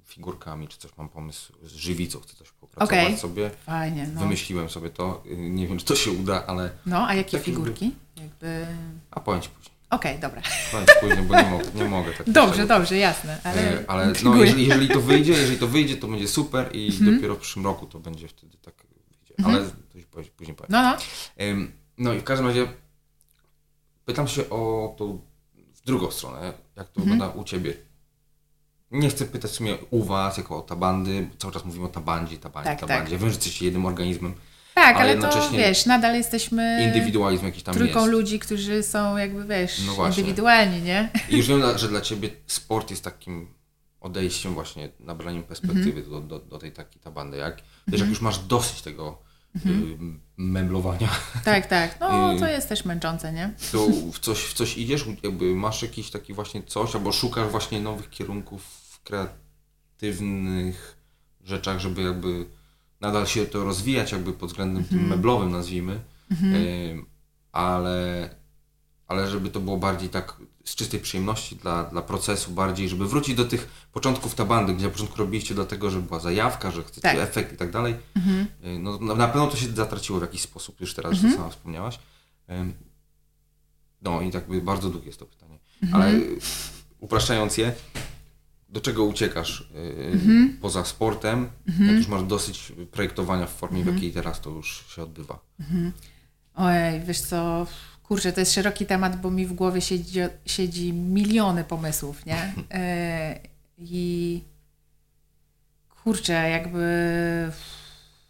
[0.05, 3.17] figurkami, czy coś mam pomysł z żywicą, chcę coś popracować Okej.
[3.17, 3.49] sobie.
[3.65, 4.19] Fajnie, no.
[4.21, 7.91] Wymyśliłem sobie to, y, nie wiem czy to się uda, ale No, a jakie figurki?
[8.21, 8.67] Jakby...
[9.11, 9.73] a powiem Ci później.
[9.89, 10.41] Okej, dobra.
[10.71, 12.67] Powiem Ci później, bo nie mogę, nie mogę tak Dobrze, szczegółów.
[12.67, 13.41] dobrze, jasne.
[13.43, 16.87] Ale, E, ale no, jeżeli, jeżeli to wyjdzie, jeżeli to wyjdzie, to będzie super i
[16.87, 17.15] Mhm.
[17.15, 18.73] dopiero w przyszłym roku to będzie wtedy tak
[19.43, 19.71] wyjdzie.
[20.15, 20.69] Ale później powiem.
[20.71, 20.97] No, no.
[21.97, 22.67] No i w każdym razie
[24.05, 25.21] pytam się o tą
[25.75, 27.09] w drugą stronę, jak to Mhm.
[27.09, 27.73] wygląda u Ciebie.
[28.91, 31.89] Nie chcę pytać w sumie u Was, jako o tabandy, bo cały czas mówimy o
[31.89, 32.89] tabandzie, tabandzie, Tak, tak.
[32.89, 33.11] tabandzie.
[33.17, 34.33] Wiem, że jesteście jednym organizmem.
[34.75, 38.11] Tak, ale ale, to jednocześnie wiesz, nadal jesteśmy Indywidualizm jakiś tam trójką jest.
[38.11, 41.09] ludzi, którzy są jakby, wiesz, No indywidualni, nie?
[41.29, 43.53] I już wiem, że dla Ciebie sport jest takim
[44.01, 46.09] odejściem właśnie, nabraniem perspektywy Mhm.
[46.09, 47.37] do, do, do tej takiej tabandy.
[47.37, 49.17] Jak, wiesz, jak już masz dosyć tego
[49.55, 49.97] y,
[50.37, 51.09] meblowania,
[51.45, 51.99] Tak, tak.
[51.99, 53.53] No, I- to jest też męczące, nie?
[53.71, 57.81] to w coś, w coś idziesz, jakby masz jakiś taki właśnie coś, albo szukasz właśnie
[57.81, 60.97] nowych kierunków w kreatywnych
[61.43, 62.45] rzeczach, żeby jakby
[63.01, 65.99] nadal się to rozwijać jakby pod względem tym meblowym nazwijmy,
[66.31, 67.05] Ym,
[67.51, 68.29] ale,
[69.07, 70.37] ale żeby to było bardziej tak
[70.69, 74.91] z czystej przyjemności dla, dla procesu bardziej, żeby wrócić do tych początków tabandy, gdzie na
[74.91, 77.17] początku robiliście dlatego, że była zajawka, że chcecie Tak.
[77.17, 77.95] efekt i tak dalej.
[78.65, 81.99] Y, No, na, pewno to się zatraciło w jakiś sposób, już teraz, że sama wspomniałaś.
[84.01, 85.59] No i jakby bardzo długie jest to pytanie.
[85.93, 86.39] Ale y,
[86.99, 87.73] upraszczając je,
[88.69, 91.49] do czego uciekasz y, poza sportem,
[91.79, 95.39] jak już masz dosyć projektowania w formie, w jakiej teraz to już się odbywa?
[96.55, 97.67] Ojej, wiesz co,
[98.09, 102.53] kurczę, to jest szeroki temat, bo mi w głowie siedzi, siedzi miliony pomysłów, nie?
[102.73, 103.39] E,
[103.77, 104.43] I
[106.03, 106.85] kurczę, jakby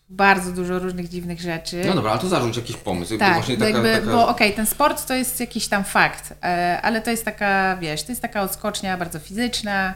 [0.10, 1.84] bardzo dużo różnych dziwnych rzeczy.
[1.88, 3.18] No dobra, ale to zarzuć jakiś pomysł.
[3.18, 4.12] Tak, właśnie bo, taka, jakby, taka...
[4.18, 8.04] bo okej, ten sport to jest jakiś tam fakt, e, ale to jest taka, wiesz,
[8.04, 9.94] to jest taka odskocznia bardzo fizyczna.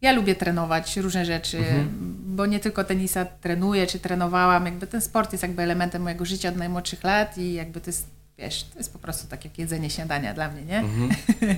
[0.00, 1.88] Ja lubię trenować różne rzeczy, Mhm.
[2.26, 6.48] bo nie tylko tenisa trenuję, czy trenowałam, jakby ten sport jest jakby elementem mojego życia
[6.48, 8.06] od najmłodszych lat i jakby to jest,
[8.38, 10.78] wiesz, to jest po prostu tak jak jedzenie śniadania dla mnie, nie?
[10.78, 11.10] Mhm.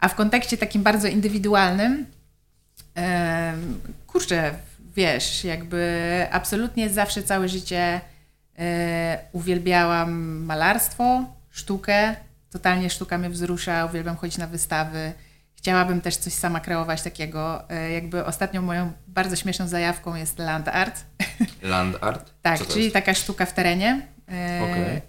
[0.00, 2.06] A w kontekście takim bardzo indywidualnym,
[4.06, 4.54] kurczę,
[4.96, 8.00] wiesz, jakby absolutnie zawsze całe życie
[8.58, 10.12] e, uwielbiałam
[10.44, 12.16] malarstwo, sztukę,
[12.50, 15.12] totalnie sztuka mnie wzrusza, uwielbiam chodzić na wystawy.
[15.54, 17.70] Chciałabym też coś sama kreować takiego.
[17.70, 21.04] E, jakby ostatnią moją bardzo śmieszną zajawką jest land art.
[21.62, 22.30] Land art?
[22.42, 24.06] Tak, czyli taka sztuka w terenie.
[24.28, 25.00] E, e,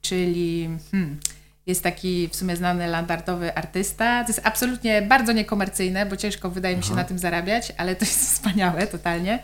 [0.00, 1.20] czyli hmm,
[1.66, 4.24] jest taki w sumie znany landartowy artysta.
[4.24, 8.04] To jest absolutnie bardzo niekomercyjne, bo ciężko wydaje mi się na tym zarabiać, ale to
[8.04, 9.38] jest wspaniałe totalnie.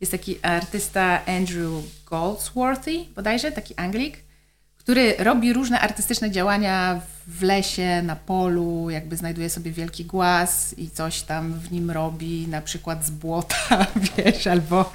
[0.00, 4.18] Jest taki artysta Andrew Goldsworthy, bodajże, taki Anglik,
[4.80, 10.90] który robi różne artystyczne działania w lesie, na polu, jakby znajduje sobie wielki głaz i
[10.90, 14.92] coś tam w nim robi, na przykład z błota, wiesz, albo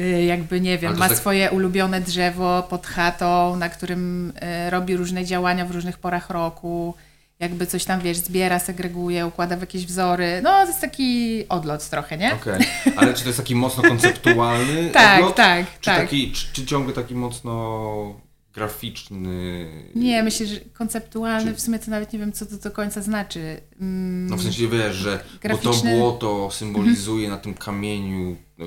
[0.00, 4.32] y, jakby, nie wiem, ma tak- swoje ulubione drzewo pod chatą, na którym
[4.66, 6.94] y, robi różne działania w różnych porach roku,
[7.40, 10.40] jakby coś tam, wiesz, zbiera, segreguje, układa w jakieś wzory.
[10.42, 12.34] No, to jest taki odlot trochę, nie?
[12.34, 15.36] Okej, ale czy to jest taki mocno konceptualny Tak, odlot?
[15.36, 16.00] tak, czy tak.
[16.00, 18.25] Taki, czy, czy ciągle taki mocno
[18.56, 19.66] graficzny?
[19.94, 23.02] Nie, myślę, że konceptualny, Czy- w sumie to nawet nie wiem, co to do końca
[23.02, 23.60] znaczy.
[23.80, 25.10] Mm, No w sensie wiesz, że
[25.42, 28.66] bo to Graficzny- błoto symbolizuje na tym kamieniu, yy,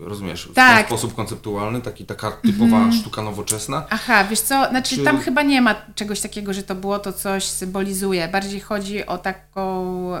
[0.00, 0.76] rozumiesz, w Tak.
[0.78, 3.86] Ten sposób konceptualny, taki, taka typowa sztuka nowoczesna.
[3.90, 7.12] Aha, wiesz co, znaczy Czy- tam chyba nie ma czegoś takiego, że to było to
[7.12, 8.28] coś symbolizuje.
[8.28, 10.20] Bardziej chodzi o taką, y,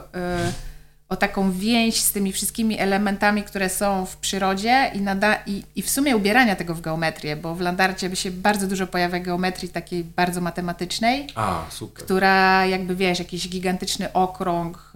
[1.08, 5.82] o taką więź z tymi wszystkimi elementami, które są w przyrodzie i, nada, i, i
[5.82, 9.68] w sumie ubierania tego w geometrię, bo w landarcie by się bardzo dużo pojawia geometrii
[9.68, 14.92] takiej bardzo matematycznej, A, która jakby wiesz, jakiś gigantyczny okrąg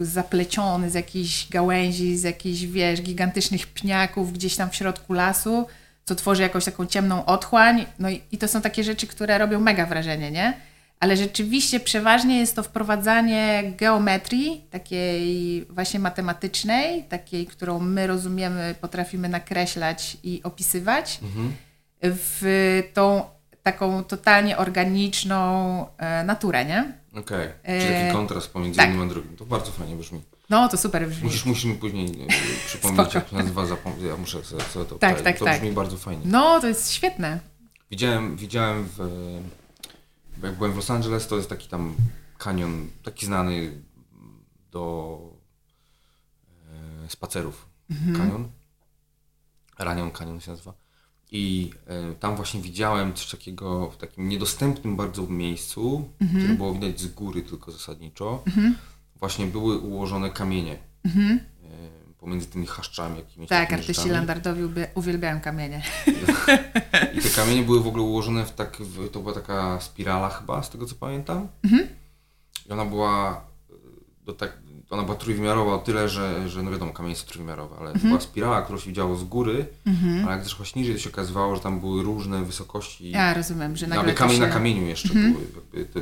[0.00, 5.66] y, zapleciony z jakichś gałęzi, z jakichś wiesz, gigantycznych pniaków gdzieś tam w środku lasu,
[6.04, 7.86] co tworzy jakąś taką ciemną otchłań.
[7.98, 10.71] No i, i to są takie rzeczy, które robią mega wrażenie, nie?
[11.02, 19.28] Ale rzeczywiście przeważnie jest to wprowadzanie geometrii, takiej właśnie matematycznej, takiej, którą my rozumiemy, potrafimy
[19.28, 21.52] nakreślać i opisywać, Mhm.
[22.02, 23.22] w tą
[23.62, 25.40] taką totalnie organiczną
[25.98, 26.92] e, naturę, nie?
[27.20, 28.88] Okej, E, czyli taki kontrast pomiędzy tak.
[28.88, 29.36] jednym a drugim.
[29.36, 30.20] To bardzo fajnie brzmi.
[30.50, 31.24] No, to super brzmi.
[31.24, 32.26] Musisz, musisz mi później yy,
[32.66, 35.60] przypomnieć, jak się nazywa, zapom- ja muszę sobie, sobie to Tak, obczaić, tak, To tak.
[35.60, 36.22] brzmi bardzo fajnie.
[36.24, 37.38] No, to jest świetne.
[37.90, 39.08] Widziałem, widziałem w,
[40.42, 41.94] jak byłem w Los Angeles, to jest taki tam
[42.38, 43.82] kanion, taki znany
[44.70, 45.18] do
[47.04, 47.68] e, spacerów.
[48.16, 48.48] Kanion.
[49.78, 50.74] Ranion Kanion się nazywa.
[51.30, 57.00] I e, tam właśnie widziałem coś takiego w takim niedostępnym bardzo miejscu, które było widać
[57.00, 58.44] z góry tylko zasadniczo.
[59.16, 61.40] właśnie były ułożone kamienie mhm.
[62.22, 63.48] Pomiędzy tymi chaszczami jakimiś.
[63.48, 64.62] Tak, artyści landardowi
[64.94, 65.82] uwielbiają kamienie.
[67.14, 70.62] I te kamienie były w ogóle ułożone w tak, w, to była taka spirala chyba,
[70.62, 71.48] z tego co pamiętam.
[71.64, 71.88] Mhm.
[72.68, 73.44] I ona była
[74.24, 74.58] do tak,
[74.90, 78.00] ona była trójwymiarowa o tyle, że, że no wiadomo, kamienie są trójwymiarowe, ale mhm.
[78.00, 80.24] to była spirala, którą się widziało z góry, mhm.
[80.24, 83.10] ale jak zeszłaś niżej, to się okazywało, że tam były różne wysokości.
[83.10, 84.42] Ja rozumiem, że nagle kamień się...
[84.42, 85.32] na kamieniu jeszcze mhm.
[85.32, 85.44] były.
[85.44, 86.00] Jakby te,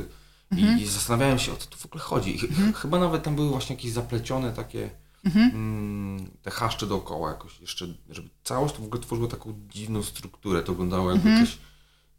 [0.51, 0.79] mhm.
[0.79, 2.39] I zastanawiałem się, o co tu w ogóle chodzi.
[2.49, 2.73] Mhm.
[2.73, 4.89] Chyba nawet tam były właśnie jakieś zaplecione takie
[5.25, 5.51] mhm.
[5.53, 10.63] mm, te chaszcze dookoła jakoś jeszcze, żeby całość to w ogóle tworzyło taką dziwną strukturę.
[10.63, 11.45] To wyglądało jakby mhm.
[11.45, 11.57] jakaś,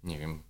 [0.04, 0.42] nie wiem,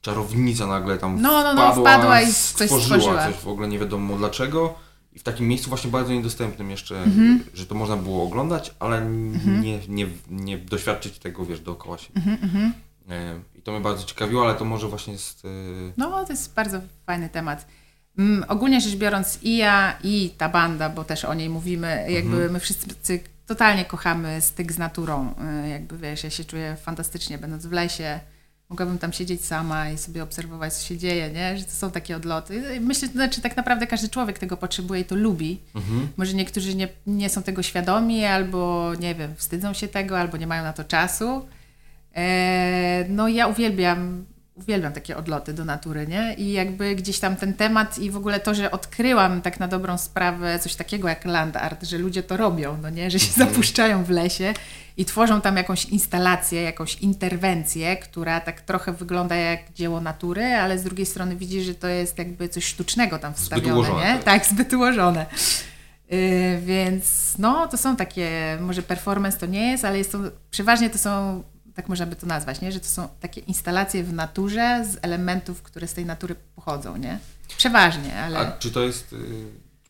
[0.00, 3.26] czarownica nagle tam no, no, no, wpadła, wpadła i coś stworzyła.
[3.26, 4.74] coś w ogóle nie wiadomo dlaczego.
[5.12, 7.44] I w takim miejscu właśnie bardzo niedostępnym jeszcze, mhm.
[7.54, 9.60] że to można było oglądać, ale mhm.
[9.62, 12.08] nie, nie, nie doświadczyć tego, wiesz, dookoła się.
[12.14, 12.72] Mhm,
[13.08, 15.44] e, I to mnie bardzo ciekawiło, ale to może właśnie jest...
[15.44, 15.48] E,
[15.96, 17.66] no, to jest bardzo fajny temat.
[18.18, 22.34] Mm, ogólnie rzecz biorąc i ja, i ta banda, bo też o niej mówimy, jakby
[22.34, 22.52] mhm.
[22.52, 25.34] my wszyscy totalnie kochamy styk z naturą.
[25.64, 28.20] E, jakby wiesz, ja się czuję fantastycznie, będąc w lesie,
[28.68, 31.58] mogłabym tam siedzieć sama i sobie obserwować, co się dzieje, nie?
[31.58, 32.80] Że to są takie odloty.
[32.80, 35.60] Myślę, że znaczy, tak naprawdę każdy człowiek tego potrzebuje i to lubi.
[35.74, 36.08] Mhm.
[36.16, 40.46] Może niektórzy nie, nie są tego świadomi, albo nie wiem, wstydzą się tego, albo nie
[40.46, 41.46] mają na to czasu.
[42.16, 44.24] E, no ja uwielbiam
[44.60, 46.34] uwielbiam takie odloty do natury, nie?
[46.34, 49.98] I jakby gdzieś tam ten temat i w ogóle to, że odkryłam tak na dobrą
[49.98, 53.10] sprawę coś takiego jak land art, że ludzie to robią, no nie?
[53.10, 53.48] Że się mhm.
[53.48, 54.54] zapuszczają w lesie
[54.96, 60.78] i tworzą tam jakąś instalację, jakąś interwencję, która tak trochę wygląda jak dzieło natury, ale
[60.78, 64.14] z drugiej strony widzi, że to jest jakby coś sztucznego tam wstawione, zbyt nie?
[64.14, 65.26] Tak, tak zbyt ułożone.
[66.10, 70.18] Yy, więc no, to są takie, może performance to nie jest, ale jest to,
[70.50, 71.42] przeważnie to są
[71.74, 72.72] tak można by to nazwać, nie?
[72.72, 77.18] że to są takie instalacje w naturze z elementów, które z tej natury pochodzą, nie?
[77.56, 78.38] Przeważnie, ale...
[78.38, 79.18] A czy to jest, yy,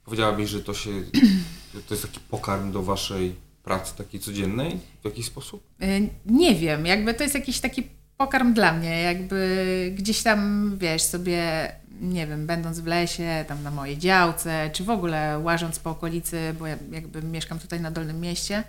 [0.05, 0.91] powiedziałabyś, że to się,
[1.89, 5.67] to jest taki pokarm do waszej pracy takiej codziennej w jakiś sposób?
[5.81, 7.83] Yy, nie wiem, jakby to jest jakiś taki
[8.17, 13.71] pokarm dla mnie, jakby gdzieś tam, wiesz, sobie, nie wiem, będąc w lesie, tam na
[13.71, 18.21] mojej działce, czy w ogóle łażąc po okolicy, bo ja jakby mieszkam tutaj na Dolnym
[18.21, 18.65] Mieście,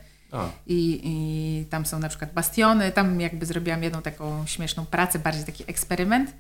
[0.67, 2.91] i, I tam są na przykład bastiony.
[2.91, 6.33] Tam jakby zrobiłam jedną taką śmieszną pracę, bardziej taki eksperyment.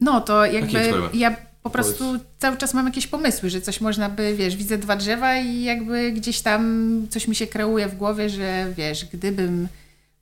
[0.00, 2.22] No to jakby ja po prostu Powiedz.
[2.38, 6.12] cały czas mam jakieś pomysły, że coś można by, wiesz, widzę dwa drzewa i jakby
[6.12, 9.68] gdzieś tam coś mi się kreuje w głowie, że wiesz, gdybym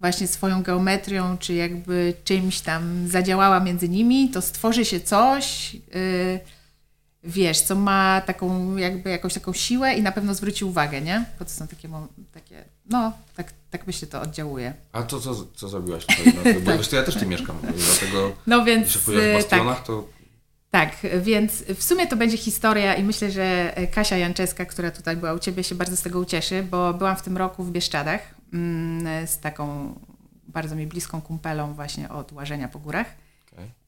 [0.01, 5.75] właśnie swoją geometrią, czy jakby czymś tam zadziałała między nimi, to stworzy się coś.
[5.75, 5.81] Yy,
[7.25, 11.25] wiesz, co ma taką jakby jakąś taką siłę i na pewno zwróci uwagę, nie?
[11.39, 11.89] Bo to są takie,
[12.33, 14.75] takie no, tak, tak myślę, to oddziałuje.
[14.93, 16.35] A to co, co zrobiłaś tutaj?
[16.45, 16.93] No, bo tak.
[16.93, 19.87] ja też tu mieszkam, dlatego no więc, jeśli w y, bastionach, tak.
[19.87, 20.09] to...
[20.71, 25.33] Tak, więc w sumie to będzie historia i myślę, że Kasia Janczeska, która tutaj była
[25.33, 29.27] u Ciebie, się bardzo z tego ucieszy, bo byłam w tym roku w Bieszczadach mm,
[29.27, 29.95] z taką
[30.49, 33.07] bardzo mi bliską kumpelą właśnie od łażenia po górach.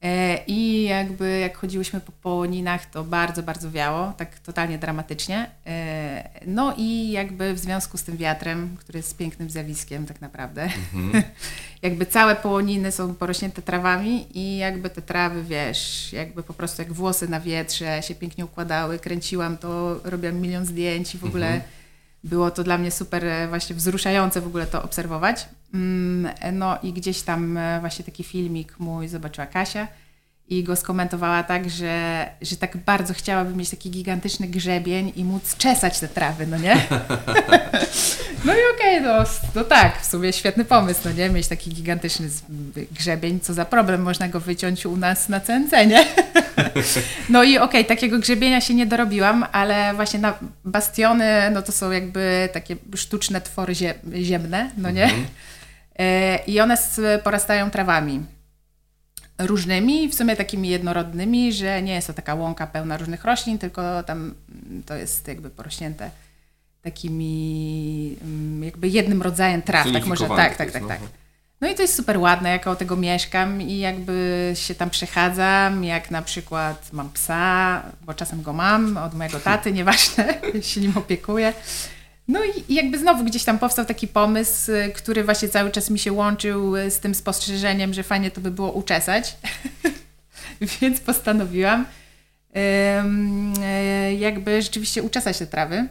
[0.01, 5.51] E, I jakby jak chodziłyśmy po połoninach, to bardzo, bardzo wiało, tak totalnie dramatycznie.
[5.65, 10.63] E, no i jakby w związku z tym wiatrem, który jest pięknym zjawiskiem tak naprawdę,
[10.93, 11.23] mhm.
[11.81, 16.93] jakby całe połoniny są porośnięte trawami i jakby te trawy, wiesz, jakby po prostu jak
[16.93, 21.71] włosy na wietrze się pięknie układały, kręciłam to, robiłam milion zdjęć i w ogóle mhm.
[22.25, 25.49] Było to dla mnie super e, właśnie wzruszające w ogóle to obserwować.
[25.73, 29.87] Mm, no i gdzieś tam e, właśnie taki filmik mój zobaczyła Kasia
[30.49, 35.57] i go skomentowała tak, że, że tak bardzo chciałaby mieć taki gigantyczny grzebień i móc
[35.57, 36.77] czesać te trawy, no nie?
[38.45, 39.25] No i okej, okay, no,
[39.55, 41.29] no tak, w sumie świetny pomysł, no nie?
[41.29, 42.29] Mieć taki gigantyczny
[42.91, 46.05] grzebień, co za problem, można go wyciąć u nas na CNC, nie?
[47.29, 50.33] No i okej, okay, takiego grzebienia się nie dorobiłam, ale właśnie na
[50.65, 53.73] bastiony, no to są jakby takie sztuczne twory
[54.21, 55.03] ziemne, no nie?
[55.03, 55.25] Mhm.
[55.99, 56.77] E, I one
[57.23, 58.34] porastają trawami
[59.37, 64.03] różnymi, w sumie takimi jednorodnymi, że nie jest to taka łąka pełna różnych roślin, tylko
[64.03, 64.33] tam
[64.85, 66.09] to jest jakby porośnięte
[66.81, 70.87] takimi mm, jakby jednym rodzajem traw, tak może, tak, tak, tak, no.
[70.87, 70.99] tak.
[71.61, 75.83] No i to jest super ładne, jak o tego mieszkam i jakby się tam przechadzam,
[75.83, 80.97] jak na przykład mam psa, bo czasem go mam od mojego taty, nieważne, się nim
[80.97, 81.53] opiekuję.
[82.27, 85.99] No i jakby znowu gdzieś tam powstał taki pomysł, y, który właśnie cały czas mi
[85.99, 89.37] się łączył y, z tym spostrzeżeniem, że fajnie to by było uczesać.
[90.81, 91.85] Więc postanowiłam
[92.55, 95.87] y, jakby rzeczywiście uczesać te trawy.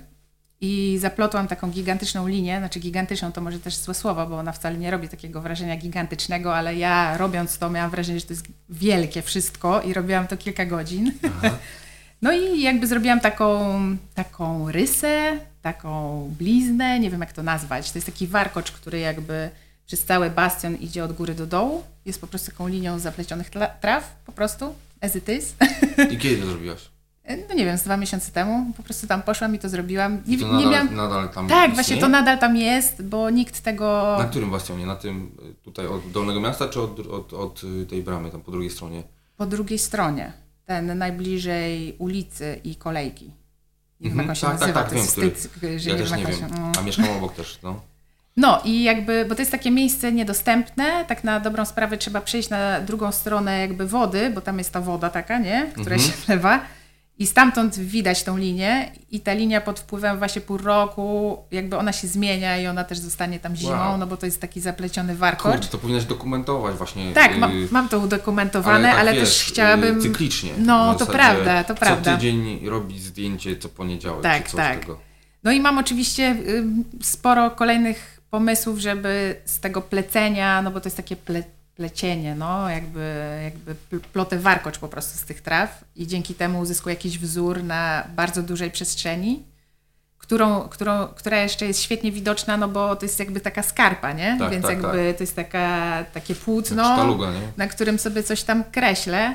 [0.61, 4.79] I zaplotłam taką gigantyczną linię, znaczy gigantyczną to może też złe słowo, bo ona wcale
[4.79, 9.23] nie robi takiego wrażenia gigantycznego, ale ja robiąc to miałam wrażenie, że to jest wielkie
[9.23, 11.13] wszystko i robiłam to kilka godzin.
[12.25, 13.75] No i jakby zrobiłam taką,
[14.15, 17.93] taką rysę, taką bliznę, nie wiem jak to nazwać.
[17.93, 19.51] To jest taki warkocz, który jakby
[19.87, 21.83] przez cały bastion idzie od góry do dołu.
[22.05, 23.51] Jest po prostu taką linią zaplecionych
[23.81, 25.55] traw, po prostu, as it is.
[26.13, 26.89] I kiedy to zrobiłaś?
[27.49, 28.73] No nie wiem, z dwa miesiące temu.
[28.77, 30.23] Po prostu tam poszłam i to zrobiłam.
[30.27, 30.95] Nie, to nadal, nie miałam...
[30.95, 31.75] nadal tam Tak, istnieje?
[31.75, 34.17] właśnie to nadal tam jest, bo nikt tego...
[34.19, 34.87] Na którym bastionie?
[34.87, 35.31] Na tym
[35.63, 39.03] tutaj od Dolnego Miasta, czy od, od, od tej bramy, tam po drugiej stronie?
[39.37, 40.44] Po drugiej stronie.
[40.67, 43.31] Ten najbliżej ulicy i kolejki.
[44.01, 44.83] Nie wiem, jak on się tak, nazywa.
[44.83, 45.79] Tak, tak, wiem, który...
[45.79, 46.39] że ja nie wiem.
[46.39, 46.73] Się...
[46.79, 47.81] A mieszkam obok też, no.
[48.37, 52.51] No i jakby, bo to jest takie miejsce niedostępne, tak na dobrą sprawę trzeba przejść
[52.51, 56.13] na drugą stronę jakby wody, bo tam jest ta woda taka, nie, która mhm.
[56.13, 56.61] się wlewa
[57.19, 61.93] i stamtąd widać tą linię i ta linia pod wpływem właśnie pół roku, jakby ona
[61.93, 63.99] się zmienia i ona też zostanie tam zimą, wow.
[63.99, 65.53] no bo to jest taki zapleciony warkocz.
[65.53, 67.13] Kurde, to powinnaś dokumentować właśnie.
[67.13, 70.01] Tak, ma, y, mam to udokumentowane, ale, tak, ale wiesz, też chciałabym...
[70.01, 70.51] Cyklicznie.
[70.59, 72.11] No, to prawda, to prawda.
[72.11, 74.81] Co tydzień robić zdjęcie co poniedziałek, tak, czy coś tak.
[74.81, 74.99] tego.
[75.45, 76.37] No i mam oczywiście
[77.03, 81.43] sporo kolejnych pomysłów, żeby z tego plecenia, no bo to jest takie ple,
[81.77, 86.95] plecienie, no jakby, jakby plotę warkocz po prostu z tych traw i dzięki temu uzyskuję
[86.95, 89.43] jakiś wzór na bardzo dużej przestrzeni,
[90.19, 94.37] którą, którą, która jeszcze jest świetnie widoczna, no bo to jest jakby taka skarpa, nie?
[94.39, 95.17] Tak, Więc tak, jakby tak.
[95.17, 99.35] to jest taka, takie płótno, sztaluga, na którym sobie coś tam kreślę.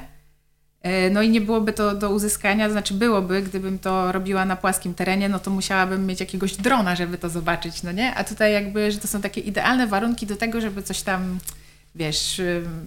[0.82, 4.94] E, no i nie byłoby to do uzyskania, znaczy byłoby, gdybym to robiła na płaskim
[4.94, 8.16] terenie, no to musiałabym mieć jakiegoś drona, żeby to zobaczyć, no nie?
[8.16, 11.40] A tutaj jakby, że to są takie idealne warunki do tego, żeby coś tam,
[12.00, 12.42] wiesz,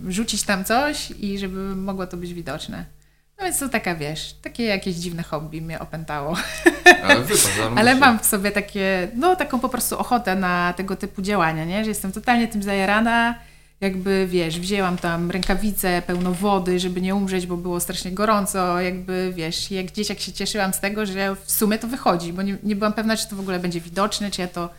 [0.08, 2.84] rzucić tam coś i żeby mogło to być widoczne.
[3.38, 6.36] No więc to taka, wiesz, takie jakieś dziwne hobby mnie opętało.
[7.02, 7.24] Ale,
[7.76, 11.84] Ale mam w sobie takie, no taką po prostu ochotę na tego typu działania, nie?
[11.84, 13.34] Że jestem totalnie tym zajarana,
[13.80, 19.32] jakby wiesz, wzięłam tam rękawice pełno wody, żeby nie umrzeć, bo było strasznie gorąco, jakby
[19.34, 22.76] wiesz, jak dzieciak się cieszyłam z tego, że w sumie to wychodzi, bo nie, nie
[22.76, 24.70] byłam pewna, czy to w ogóle będzie widoczne, czy ja to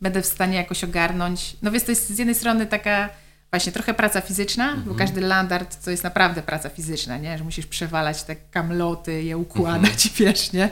[0.00, 1.56] będę w stanie jakoś ogarnąć.
[1.62, 3.08] No więc to jest z jednej strony taka
[3.50, 4.88] właśnie trochę praca fizyczna, mhm.
[4.88, 7.38] bo każdy landart to jest naprawdę praca fizyczna, nie?
[7.38, 10.10] Że musisz przewalać te kamloty, je układać, mhm.
[10.18, 10.70] wiesz, nie?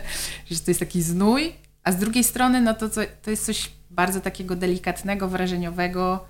[0.50, 1.52] Że to jest taki znój,
[1.84, 2.88] a z drugiej strony no to,
[3.22, 6.24] to jest coś bardzo takiego delikatnego, wrażeniowego,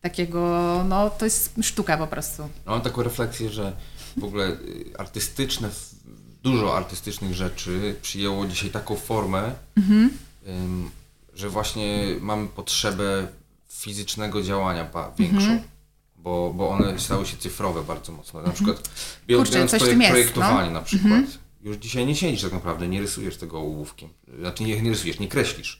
[0.00, 2.48] takiego, no to jest sztuka po prostu.
[2.66, 3.72] Mam taką refleksję, że
[4.16, 5.68] w ogóle y, artystyczne,
[6.42, 10.10] dużo artystycznych rzeczy przyjęło dzisiaj taką formę, mhm.
[11.34, 13.28] że właśnie mamy potrzebę
[13.86, 15.36] fizycznego działania większą.
[15.36, 15.60] Mhm.
[16.16, 18.42] Bo, bo one stały się cyfrowe bardzo mocno.
[18.42, 18.54] Na mhm.
[18.54, 18.90] przykład
[19.26, 20.74] biorąc Kurczę, coś projekt, projektowanie no?
[20.74, 21.12] na przykład.
[21.12, 21.38] Mhm.
[21.60, 24.08] Już dzisiaj nie siedzisz tak naprawdę, nie rysujesz tego ołówkiem.
[24.38, 25.78] Znaczy nie, nie rysujesz, nie kreślisz,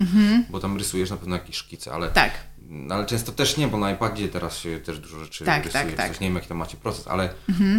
[0.51, 2.31] bo tam rysujesz na pewno jakieś szkice, ale tak
[2.69, 5.85] no, ale często też nie, bo na iPadzie teraz się też dużo rzeczy tak, rysuje.
[5.85, 6.21] Tak, tak.
[6.21, 7.35] nie wiem, jaki tam macie proces, ale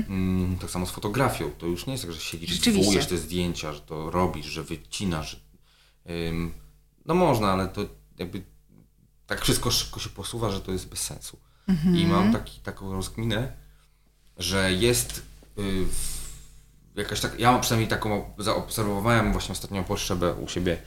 [0.10, 1.52] mm, tak samo z fotografią.
[1.58, 4.64] To już nie jest tak, że siedzisz i wywołujesz te zdjęcia, że to robisz, że
[4.64, 5.42] wycinasz.
[6.30, 6.54] Ym,
[7.06, 7.82] no można, ale to
[8.18, 8.42] jakby
[9.28, 11.40] tak wszystko szybko się posuwa, że to jest bez sensu.
[11.68, 11.98] Mhm.
[11.98, 13.52] I mam taki, taką rozkminę,
[14.38, 15.22] że jest
[15.58, 15.86] y,
[16.96, 20.78] jakaś tak, ja przynajmniej taką zaobserwowałem właśnie ostatnią potrzebę u siebie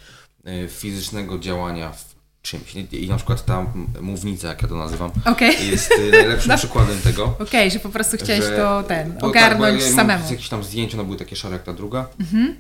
[0.47, 2.75] y, fizycznego działania w czymś.
[2.93, 3.67] I na przykład ta
[4.01, 5.53] mównica, jak ja to nazywam, okay.
[5.53, 6.59] jest y, najlepszym no.
[6.59, 7.25] przykładem tego.
[7.25, 10.31] Okej, okay, że po prostu chciałeś że, to ten, tak, ogarnąć tak, ja samemu.
[10.31, 12.07] jakieś tam zdjęcia, one były takie szare jak ta druga.
[12.21, 12.57] Mhm.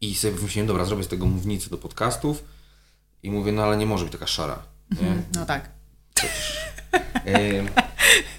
[0.00, 2.44] I sobie wymyśliłem, dobra, zrobię z tego mównicę do podcastów.
[3.22, 4.73] I mówię, no ale nie może być taka szara.
[4.90, 5.22] Mhm.
[5.34, 5.68] No tak.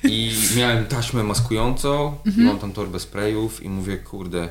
[0.04, 2.48] I miałem taśmę maskującą, mhm.
[2.48, 4.50] mam tam torbę sprayów i mówię, kurde,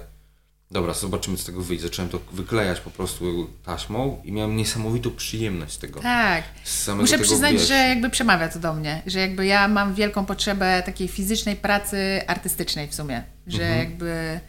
[0.75, 1.83] Dobra, zobaczymy co z tego wyjdzie.
[1.83, 6.01] Zacząłem to wyklejać po prostu taśmą i miałem niesamowitą przyjemność z tego.
[6.01, 6.45] Tak.
[6.65, 7.69] Z Muszę tego, przyznać, wiesz...
[7.69, 12.21] że jakby przemawia to do mnie, że jakby ja mam wielką potrzebę takiej fizycznej pracy
[12.27, 13.79] artystycznej w sumie, że mhm.
[13.79, 14.41] jakby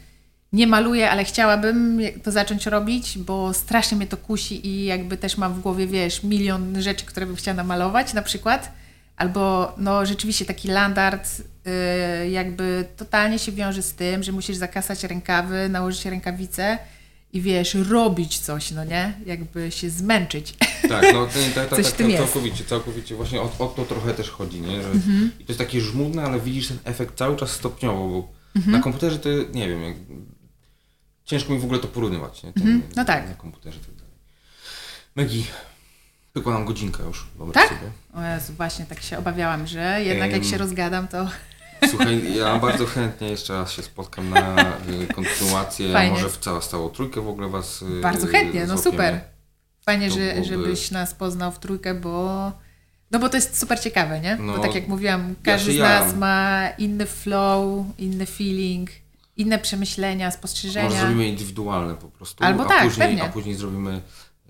[0.56, 5.36] nie maluję, ale chciałabym to zacząć robić, bo strasznie mnie to kusi i jakby też
[5.36, 8.72] mam w głowie, wiesz, milion rzeczy, które bym chciała namalować na przykład.
[9.16, 11.28] Albo no rzeczywiście taki landart
[11.66, 16.78] Y, jakby totalnie się wiąże z tym, że musisz zakasać rękawy, nałożyć rękawice
[17.32, 19.12] i wiesz, robić coś, no nie?
[19.26, 20.54] Jakby się zmęczyć.
[20.88, 23.14] Tak, no to, tak, tak, tak, całkowicie, całkowicie.
[23.14, 24.82] Właśnie o, o, to trochę też chodzi, nie?
[24.82, 25.30] Że, mhm.
[25.40, 28.72] I to jest takie żmudne, ale widzisz ten efekt cały czas stopniowo, bo mhm.
[28.72, 29.96] na komputerze to, nie wiem, jak,
[31.26, 32.52] ciężko mi w ogóle to porównywać, nie?
[32.52, 32.82] Ten, mhm.
[32.96, 33.28] No tak.
[33.28, 34.12] Na komputerze tak dalej.
[35.16, 35.46] Megi,
[36.32, 37.68] tylko nam godzinka już, tak?
[37.68, 37.90] sobie.
[38.14, 41.28] O Jezu, właśnie tak się obawiałam, że jednak jak się rozgadam, to...
[41.90, 44.56] Słuchaj, ja bardzo chętnie jeszcze raz się spotkam na
[45.02, 46.12] y, kontynuację, Fajnie.
[46.12, 49.20] może w całą stałą trójkę w ogóle was y, Bardzo chętnie, no super.
[49.80, 50.44] Fajnie, że, byłoby...
[50.44, 52.52] żebyś nas poznał w trójkę, bo
[53.10, 54.36] no bo to jest super ciekawe, nie?
[54.36, 58.90] No, bo tak jak mówiłam, każdy ja z nas ma inny flow, inny feeling.
[59.36, 60.88] Inne przemyślenia, spostrzeżenia.
[60.88, 63.22] Może zrobimy indywidualne po prostu, Albo a, tak, później, pewnie.
[63.24, 64.02] a później zrobimy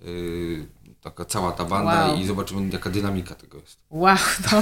[0.03, 0.67] yy,
[1.01, 2.17] taka cała ta banda Wow.
[2.17, 3.77] i zobaczymy jaka dynamika tego jest.
[3.89, 4.17] Wow,
[4.49, 4.61] to,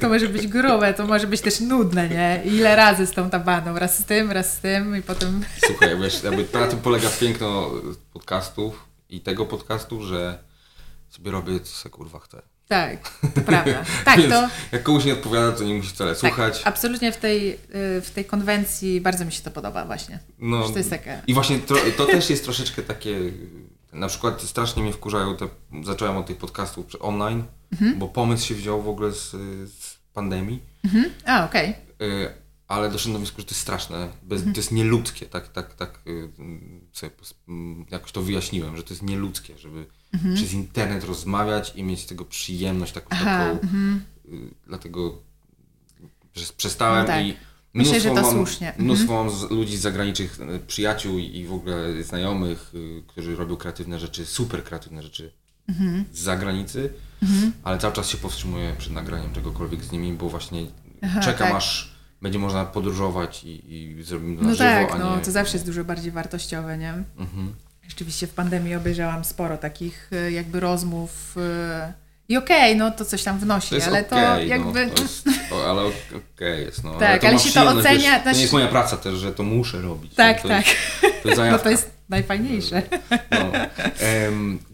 [0.00, 2.42] to może być grube, to może być też nudne, nie?
[2.44, 5.44] Ile razy z tą tabaną, raz z tym, raz z tym i potem...
[5.66, 7.70] Słuchaj, wiesz, jakby na tym polega piękno
[8.12, 10.44] podcastów i tego podcastu, że
[11.08, 12.42] sobie robię co se kurwa chcę.
[12.70, 13.84] Tak, to prawda.
[14.04, 14.48] Tak, Więc to...
[14.72, 16.58] jak komuś nie odpowiada, to nie musi wcale słuchać.
[16.58, 17.56] Tak, absolutnie w tej, y,
[18.00, 20.18] w tej konwencji bardzo mi się to podoba właśnie.
[20.38, 21.22] No, to jest takie...
[21.26, 23.18] I właśnie to, to też jest troszeczkę takie,
[23.92, 25.48] na przykład strasznie mnie wkurzają te,
[25.84, 27.98] zacząłem od tych podcastów online, Mhm.
[27.98, 29.30] bo pomysł się wziął w ogóle z,
[29.72, 31.04] z pandemii, Mhm.
[31.26, 31.74] A, okej.
[32.02, 32.28] y,
[32.70, 34.54] ale doszedłem do wniosku, że to jest straszne, bez, Mhm.
[34.54, 36.28] to jest nieludzkie, tak, tak, tak y,
[36.92, 39.86] sobie pos- mm, jakoś to wyjaśniłem, że to jest nieludzkie, żeby
[40.34, 43.28] przez internet rozmawiać i mieć z tego przyjemność taką, Mhm.
[43.40, 44.02] Aha, taką mhm.
[44.28, 45.18] y, dlatego
[46.34, 47.24] przez- przestałem No tak.
[47.26, 47.36] i
[47.74, 48.68] Myślę, że to mam, słusznie.
[48.68, 48.84] Mhm.
[48.84, 52.72] Mnóstwo mam z, ludzi z zagranicznych y, przyjaciół i, w ogóle znajomych,
[53.06, 55.32] którzy robią kreatywne rzeczy, super kreatywne rzeczy
[55.68, 56.04] Mhm.
[56.12, 56.92] z zagranicy,
[57.62, 60.66] ale cały czas się powstrzymuję przed nagraniem czegokolwiek z nimi, bo właśnie
[61.02, 61.56] Aha, czekam tak.
[61.56, 61.89] aż
[62.22, 65.66] będzie można podróżować i, i zrobimy to No na żywo, tak, no to zawsze jest
[65.66, 66.90] dużo bardziej wartościowe, nie?
[67.18, 67.54] Mhm.
[67.88, 71.92] Rzeczywiście w pandemii obejrzałam sporo takich y, jakby rozmów y,
[72.30, 74.86] i okej, no to coś tam wnosi, To jest ale okej, to jakby...
[74.86, 75.82] no, to jest, o, ale
[76.36, 76.94] okej jest, no.
[76.94, 79.42] Tak, ale ma się to ocenia, Wiesz, to nie jest moja praca też, że to
[79.42, 80.14] muszę robić.
[80.14, 80.66] tak, to tak.
[80.66, 82.82] Jest, to jest No to jest najfajniejsze.
[83.30, 83.52] No.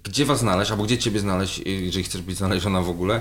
[0.05, 3.21] Gdzie was znaleźć, albo gdzie ciebie znaleźć, jeżeli chcesz być znaleziona w ogóle,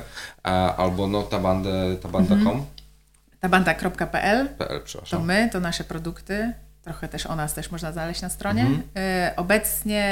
[0.78, 2.76] albo no tabandę, tabanda.com, Tabanda.pl
[4.08, 4.48] PL,
[5.10, 6.54] to my, to nasze produkty.
[6.82, 8.62] Trochę też o nas też można znaleźć na stronie.
[8.62, 8.82] Mhm.
[9.32, 10.04] Y, obecnie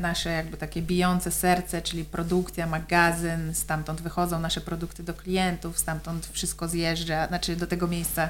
[0.00, 6.26] nasze jakby takie bijące serce, czyli produkcja, magazyn, stamtąd wychodzą nasze produkty do klientów, stamtąd
[6.26, 8.28] wszystko zjeżdża, znaczy do tego miejsca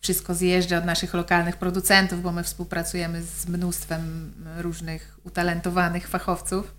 [0.00, 6.74] wszystko zjeżdża od naszych lokalnych producentów, bo my współpracujemy z mnóstwem różnych utalentowanych fachowców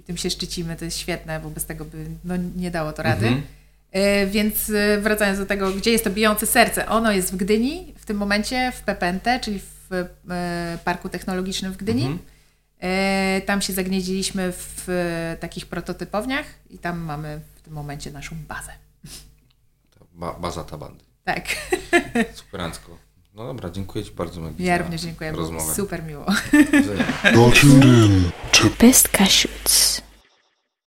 [0.00, 3.02] i tym się szczycimy, to jest świetne, bo bez tego by no, nie dało to
[3.02, 3.26] rady.
[3.26, 3.59] Mhm.
[3.92, 7.94] E, Więc e, wracając do tego, gdzie jest to bijące serce, ono jest w Gdyni,
[7.98, 9.60] w tym momencie w PPNT, czyli
[9.90, 9.92] w
[10.30, 12.02] e, Parku Technologicznym w Gdyni.
[12.02, 12.20] Mhm.
[13.46, 14.86] Tam się zagnieździliśmy w
[15.40, 18.72] takich prototypowniach i tam mamy w tym momencie naszą bazę.
[20.12, 21.04] Ba, baza tabandy.
[21.24, 21.44] Tak,
[22.34, 22.98] Superancko.
[23.34, 25.74] No dobra, dziękuję Ci bardzo Maggie, ja również dziękuję, rozmowę.
[25.74, 26.26] super miło.
[28.52, 30.02] The best cashews.